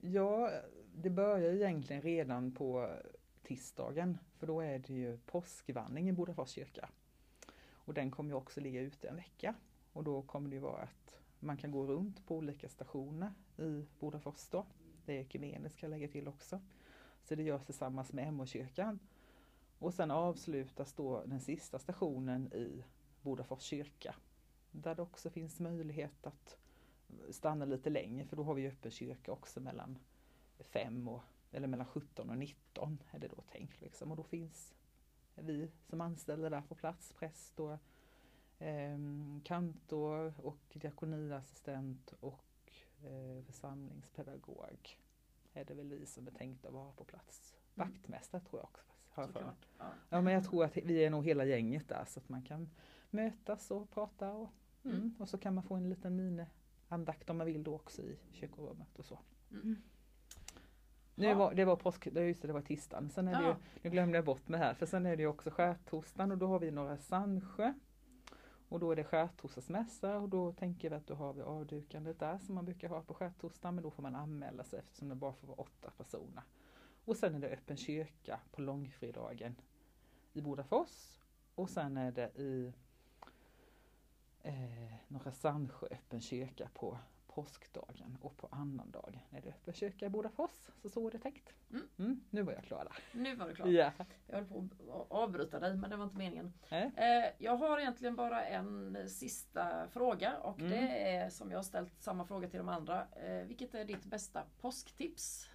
Ja, 0.00 0.50
det 0.94 1.10
börjar 1.10 1.52
egentligen 1.52 2.02
redan 2.02 2.52
på 2.52 2.96
tisdagen. 3.42 4.18
För 4.36 4.46
då 4.46 4.60
är 4.60 4.78
det 4.78 4.92
ju 4.94 5.18
påskvandring 5.18 6.08
i 6.08 6.12
Bodafors 6.12 6.50
kyrka. 6.50 6.88
Och 7.72 7.94
den 7.94 8.10
kommer 8.10 8.34
också 8.34 8.60
ligga 8.60 8.80
ute 8.80 9.08
en 9.08 9.16
vecka. 9.16 9.54
Och 9.92 10.04
då 10.04 10.22
kommer 10.22 10.50
det 10.50 10.58
vara 10.58 10.82
att 10.82 11.18
man 11.40 11.56
kan 11.56 11.70
gå 11.70 11.86
runt 11.86 12.26
på 12.26 12.36
olika 12.36 12.68
stationer 12.68 13.32
i 13.58 13.86
Bodafors 14.00 14.48
då. 14.50 14.66
Det 15.04 15.12
är 15.16 15.20
ekumeniskt 15.20 15.76
ska 15.76 15.86
jag 15.86 15.90
lägga 15.90 16.08
till 16.08 16.28
också. 16.28 16.60
Så 17.24 17.34
det 17.34 17.42
görs 17.42 17.64
tillsammans 17.64 18.12
med 18.12 18.28
MH-kyrkan. 18.28 18.98
Och 19.78 19.94
sen 19.94 20.10
avslutas 20.10 20.92
då 20.92 21.22
den 21.26 21.40
sista 21.40 21.78
stationen 21.78 22.52
i 22.52 22.84
Bodafors 23.22 23.62
kyrka. 23.62 24.14
Där 24.70 24.94
det 24.94 25.02
också 25.02 25.30
finns 25.30 25.60
möjlighet 25.60 26.26
att 26.26 26.56
stanna 27.30 27.64
lite 27.64 27.90
längre 27.90 28.26
för 28.26 28.36
då 28.36 28.42
har 28.42 28.54
vi 28.54 28.68
öppen 28.68 28.90
kyrka 28.90 29.32
också 29.32 29.60
mellan 29.60 29.98
fem 30.58 31.08
och 31.08 31.22
eller 31.52 31.68
mellan 31.68 31.86
17 31.86 32.30
och 32.30 32.38
19 32.38 33.02
är 33.10 33.18
det 33.18 33.28
då 33.28 33.42
tänkt 33.42 33.80
liksom. 33.80 34.10
Och 34.10 34.16
då 34.16 34.22
finns 34.22 34.74
vi 35.34 35.70
som 35.86 36.00
anställda 36.00 36.50
där 36.50 36.62
på 36.62 36.74
plats, 36.74 37.12
präst 37.12 37.60
och 37.60 37.78
eh, 38.58 38.98
kantor 39.44 40.34
och 40.42 40.58
diakoniassistent 40.72 42.14
och 42.20 42.72
eh, 43.04 43.44
församlingspedagog. 43.44 44.98
Är 45.52 45.64
det 45.64 45.74
väl 45.74 45.88
vi 45.88 46.06
som 46.06 46.26
är 46.26 46.30
tänkta 46.30 46.68
att 46.68 46.74
vara 46.74 46.92
på 46.92 47.04
plats. 47.04 47.56
Mm. 47.76 47.88
Vaktmästare 47.88 48.40
tror 48.40 48.60
jag 48.60 48.64
också. 48.64 48.87
Har 49.18 49.24
jag 49.24 49.32
för. 49.32 49.52
Ja. 49.78 49.84
Ja 50.08 50.20
men 50.20 50.32
jag 50.32 50.44
tror 50.44 50.64
att 50.64 50.76
vi 50.76 51.04
är 51.04 51.10
nog 51.10 51.24
hela 51.26 51.44
gänget 51.44 51.88
där 51.88 52.04
så 52.08 52.20
att 52.20 52.28
man 52.28 52.42
kan 52.42 52.70
mötas 53.10 53.70
och 53.70 53.90
prata 53.90 54.32
och, 54.32 54.48
mm, 54.84 54.96
Mm. 54.96 55.14
och 55.18 55.28
så 55.28 55.38
kan 55.38 55.54
man 55.54 55.64
få 55.64 55.74
en 55.74 55.88
liten 55.88 56.16
miniandakt 56.16 57.30
om 57.30 57.38
man 57.38 57.46
vill 57.46 57.62
då 57.64 57.74
också 57.74 58.02
i 58.02 58.18
kyrkorummet 58.32 58.98
och 58.98 59.04
så. 59.04 59.18
Mm. 59.50 59.76
Nu 61.14 61.26
Ja. 61.26 61.34
var, 61.34 61.54
det 61.54 61.64
var 61.64 61.76
påsk, 61.76 62.06
just 62.06 62.42
det, 62.42 62.48
det 62.48 62.52
var 62.54 62.60
tisdagen. 62.62 63.10
Sen 63.10 63.28
är 63.28 63.42
det 63.42 63.48
ju, 63.48 63.54
nu 63.82 63.90
glömde 63.90 64.18
jag 64.18 64.24
bort 64.24 64.48
mig 64.48 64.60
här 64.60 64.74
för 64.74 64.86
sen 64.86 65.06
är 65.06 65.16
det 65.16 65.22
ju 65.22 65.28
också 65.28 65.50
skärtorsdagen 65.50 66.32
och 66.32 66.38
då 66.38 66.46
har 66.46 66.58
vi 66.58 66.70
Norra 66.70 66.96
Sandsjö. 66.98 67.72
Och 68.70 68.80
då 68.80 68.92
är 68.92 68.96
det 68.96 69.04
skärtorsdagsmässa 69.04 70.18
och 70.18 70.28
då 70.28 70.52
tänker 70.52 70.90
vi 70.90 70.96
att 70.96 71.06
då 71.06 71.14
har 71.14 71.32
vi 71.32 71.42
avdukandet 71.42 72.18
där 72.18 72.38
som 72.38 72.54
man 72.54 72.64
brukar 72.64 72.88
ha 72.88 73.02
på 73.02 73.14
skärtorsdagen 73.14 73.74
men 73.74 73.84
då 73.84 73.90
får 73.90 74.02
man 74.02 74.14
anmäla 74.14 74.64
sig 74.64 74.78
eftersom 74.78 75.08
det 75.08 75.14
bara 75.14 75.32
får 75.32 75.46
vara 75.48 75.60
åtta 75.60 75.90
personer. 75.96 76.42
Och 77.08 77.16
sen 77.16 77.34
är 77.34 77.38
det 77.38 77.48
öppen 77.48 77.76
kyrka 77.76 78.40
på 78.50 78.60
långfredagen 78.62 79.54
i 80.32 80.40
Bodafors 80.40 81.18
och 81.54 81.70
sen 81.70 81.96
är 81.96 82.12
det 82.12 82.38
i 82.38 82.72
eh, 84.42 84.92
Norra 85.08 85.32
Sandsjö 85.32 85.86
öppen 85.90 86.20
kyrka 86.20 86.68
på 86.74 86.98
påskdagen 87.26 88.18
och 88.20 88.36
på 88.36 88.48
annandagen 88.50 89.20
är 89.30 89.40
det 89.40 89.48
öppen 89.48 89.74
kyrka 89.74 90.06
i 90.06 90.08
Bodafors. 90.08 90.50
Så 90.82 90.88
så 90.88 91.06
är 91.06 91.10
det 91.10 91.18
tänkt. 91.18 91.54
Mm. 91.70 91.88
Mm, 91.98 92.20
nu 92.30 92.42
var 92.42 92.52
jag 92.52 92.64
klar 92.64 92.84
där. 92.84 93.18
Nu 93.20 93.36
var 93.36 93.48
det 93.48 93.54
klart. 93.54 93.68
Ja. 93.68 93.92
Jag 94.26 94.36
höll 94.36 94.46
på 94.46 94.68
att 94.92 95.10
avbryta 95.10 95.60
dig 95.60 95.74
men 95.76 95.90
det 95.90 95.96
var 95.96 96.04
inte 96.04 96.16
meningen. 96.16 96.52
Eh, 96.96 97.32
Jag 97.38 97.56
har 97.56 97.78
egentligen 97.78 98.16
bara 98.16 98.44
en 98.44 98.96
sista 99.10 99.88
fråga 99.88 100.38
och 100.38 100.58
Mm. 100.60 100.70
det 100.70 101.10
är 101.16 101.30
som 101.30 101.50
jag 101.50 101.58
har 101.58 101.62
ställt 101.62 102.02
samma 102.02 102.24
fråga 102.24 102.48
till 102.48 102.58
de 102.58 102.68
andra. 102.68 103.06
Eh, 103.12 103.44
Vilket 103.46 103.74
är 103.74 103.84
ditt 103.84 104.04
bästa 104.04 104.42
påsktips? 104.60 105.50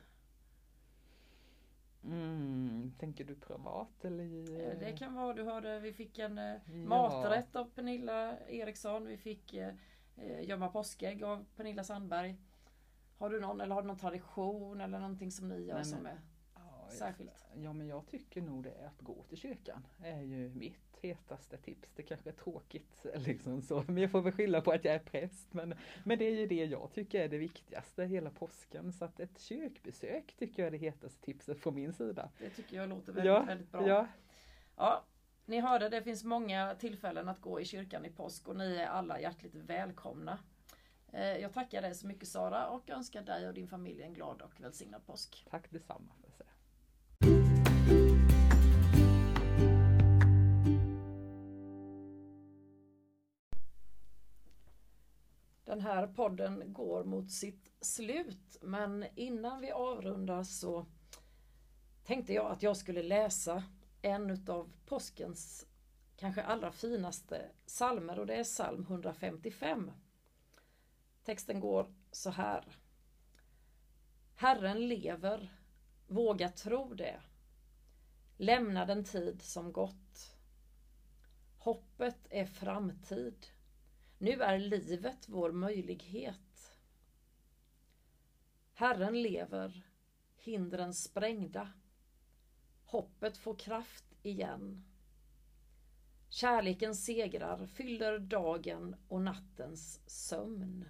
Mm, 2.06 2.92
tänker 3.00 3.26
du 3.26 3.36
privat 3.36 4.06
eller? 4.06 4.24
Eh, 4.72 4.80
Det 4.80 4.98
kan 4.98 5.14
vara, 5.14 5.34
du 5.34 5.44
hörde, 5.44 5.80
vi 5.80 5.94
fick 5.94 6.20
en 6.20 6.38
eh, 6.38 6.46
Ja. 6.54 6.60
maträtt 6.88 7.56
av 7.56 7.66
Pernilla 7.66 8.40
Eriksson. 8.48 9.06
Vi 9.06 9.18
fick 9.18 9.54
eh, 9.54 9.74
eh, 10.18 10.42
gömma 10.50 10.68
påskägg 10.70 11.24
av 11.24 11.46
Pernilla 11.56 11.84
Sandberg. 11.84 12.36
Har 13.18 13.30
du 13.30 13.40
någon, 13.40 13.62
eller 13.62 13.76
har 13.76 13.82
du 13.82 13.88
någon 13.88 13.98
tradition 13.98 14.82
eller 14.82 15.00
någonting 15.00 15.32
som 15.32 15.48
ni 15.50 15.66
gör 15.66 15.76
Nej, 15.76 15.86
som 15.86 16.04
men- 16.04 16.12
är 16.18 16.22
särskilt? 16.94 17.46
Ja 17.56 17.74
men 17.74 17.88
jag 17.88 18.06
tycker 18.08 18.42
nog 18.42 18.64
det 18.64 18.72
är 18.72 18.88
att 18.88 19.02
gå 19.02 19.24
till 19.24 19.38
kyrkan. 19.38 19.88
är 20.04 20.22
ju 20.22 20.50
mitt 20.50 20.98
hetaste 21.02 21.58
tips. 21.58 21.90
Det 21.96 22.04
kanske 22.04 22.30
är 22.30 22.34
tråkigt 22.34 23.06
liksom 23.16 23.62
så. 23.62 23.84
Men 23.88 23.98
jag 23.98 24.12
får 24.12 24.22
väl 24.22 24.34
skylla 24.34 24.62
på 24.62 24.72
att 24.72 24.86
jag 24.86 24.94
är 24.96 25.00
präst. 25.00 25.54
Men, 25.54 25.74
men 26.04 26.18
det 26.20 26.26
är 26.26 26.32
ju 26.36 26.48
det 26.48 26.66
jag 26.66 26.92
tycker 26.94 27.20
är 27.22 27.28
det 27.30 27.38
viktigaste 27.38 28.04
hela 28.04 28.30
påsken. 28.30 28.94
Så 28.94 29.06
att 29.06 29.20
ett 29.20 29.40
kyrkbesök 29.40 30.36
tycker 30.38 30.62
jag 30.64 30.68
är 30.68 30.72
det 30.72 30.78
hetaste 30.78 31.22
tipset 31.26 31.60
från 31.60 31.76
min 31.76 31.94
sida. 31.94 32.30
Det 32.40 32.50
tycker 32.50 32.78
jag 32.78 32.90
låter 32.90 33.14
väldigt, 33.14 33.26
Ja, 33.26 33.44
väldigt 33.44 33.72
bra. 33.72 33.88
ja. 33.88 34.08
Ja, 34.78 35.04
ni 35.46 35.60
hörde, 35.60 35.90
det 35.90 36.02
finns 36.04 36.24
många 36.24 36.76
tillfällen 36.80 37.30
att 37.30 37.42
gå 37.42 37.60
i 37.60 37.66
kyrkan 37.66 38.06
i 38.06 38.10
påsk 38.10 38.48
och 38.48 38.56
ni 38.56 38.76
är 38.76 38.88
alla 38.88 39.20
hjärtligt 39.20 39.56
välkomna. 39.56 40.40
Eh, 41.12 41.38
Jag 41.38 41.54
tackar 41.54 41.82
dig 41.82 41.96
så 41.96 42.08
mycket 42.08 42.28
Sara 42.28 42.68
och 42.70 42.90
önskar 42.90 43.22
dig 43.22 43.48
och 43.48 43.54
din 43.54 43.68
familj 43.68 44.02
en 44.04 44.14
glad 44.14 44.42
och 44.42 44.62
välsignad 44.62 45.06
påsk. 45.06 45.46
Tack 45.50 45.72
detsamma. 45.72 46.14
Den 55.74 55.82
här 55.82 56.08
podden 56.08 56.74
går 56.74 57.04
mot 57.04 57.32
sitt 57.32 57.72
slut 57.82 58.58
men 58.62 59.06
innan 59.16 59.62
vi 59.62 59.72
avrundar 59.72 60.44
så 60.44 60.86
tänkte 62.04 62.34
jag 62.34 62.52
att 62.52 62.64
jag 62.64 62.78
skulle 62.78 63.04
läsa 63.04 63.64
en 64.02 64.30
utav 64.30 64.74
påskens 64.86 65.68
kanske 66.16 66.44
allra 66.44 66.72
finaste 66.72 67.50
salmer 67.66 68.20
och 68.20 68.26
det 68.26 68.36
är 68.36 68.44
psalm 68.44 68.82
155. 68.82 69.92
Texten 71.24 71.60
går 71.60 71.94
så 72.12 72.30
här. 72.30 72.78
Herren 74.36 74.88
lever, 74.88 75.58
våga 76.08 76.50
tro 76.50 76.94
det. 76.94 77.22
Lämna 78.38 78.86
den 78.86 79.04
tid 79.04 79.42
som 79.42 79.72
gått. 79.72 80.36
Hoppet 81.58 82.28
är 82.30 82.46
framtid. 82.46 83.48
Nu 84.18 84.42
är 84.42 84.60
livet 84.60 85.30
vår 85.30 85.52
möjlighet. 85.52 86.78
Herren 88.74 89.22
lever, 89.22 89.88
hindren 90.36 90.94
sprängda. 90.94 91.74
Hoppet 92.86 93.38
får 93.38 93.56
kraft 93.56 94.06
igen. 94.24 94.86
Kärleken 96.30 96.96
segrar, 96.96 97.66
fyller 97.66 98.20
dagen 98.20 98.96
och 99.08 99.22
nattens 99.22 100.02
sömn. 100.06 100.90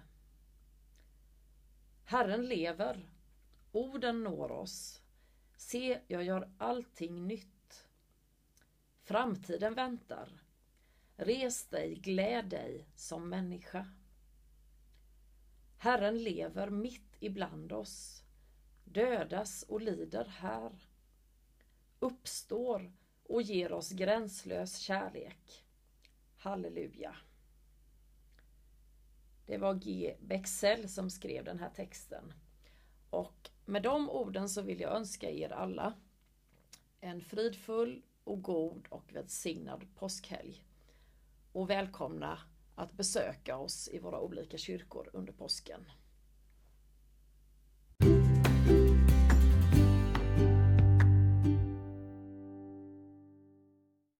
Herren 2.04 2.46
lever, 2.46 3.08
orden 3.72 4.22
når 4.22 4.52
oss. 4.52 5.02
Se, 5.56 6.00
jag 6.08 6.24
gör 6.24 6.52
allting 6.58 7.26
nytt. 7.26 7.88
Framtiden 9.02 9.74
väntar. 9.74 10.43
Res 11.16 11.66
dig, 11.66 11.94
gläd 11.94 12.48
dig 12.48 12.88
som 12.96 13.28
människa. 13.28 13.86
Herren 15.78 16.22
lever 16.22 16.70
mitt 16.70 17.16
ibland 17.20 17.72
oss, 17.72 18.22
dödas 18.84 19.62
och 19.62 19.80
lider 19.80 20.24
här. 20.24 20.88
Uppstår 21.98 22.92
och 23.24 23.42
ger 23.42 23.72
oss 23.72 23.90
gränslös 23.90 24.78
kärlek. 24.78 25.64
Halleluja. 26.36 27.16
Det 29.46 29.58
var 29.58 29.74
G. 29.74 30.16
Bexell 30.20 30.88
som 30.88 31.10
skrev 31.10 31.44
den 31.44 31.58
här 31.58 31.70
texten. 31.70 32.32
Och 33.10 33.50
med 33.64 33.82
de 33.82 34.10
orden 34.10 34.48
så 34.48 34.62
vill 34.62 34.80
jag 34.80 34.96
önska 34.96 35.30
er 35.30 35.52
alla 35.52 35.94
en 37.00 37.20
fridfull 37.20 38.02
och 38.24 38.42
god 38.42 38.86
och 38.88 39.12
välsignad 39.12 39.86
påskhelg. 39.94 40.64
Och 41.54 41.70
välkomna 41.70 42.38
att 42.74 42.92
besöka 42.92 43.56
oss 43.56 43.88
i 43.92 43.98
våra 43.98 44.20
olika 44.20 44.58
kyrkor 44.58 45.10
under 45.12 45.32
påsken. 45.32 45.84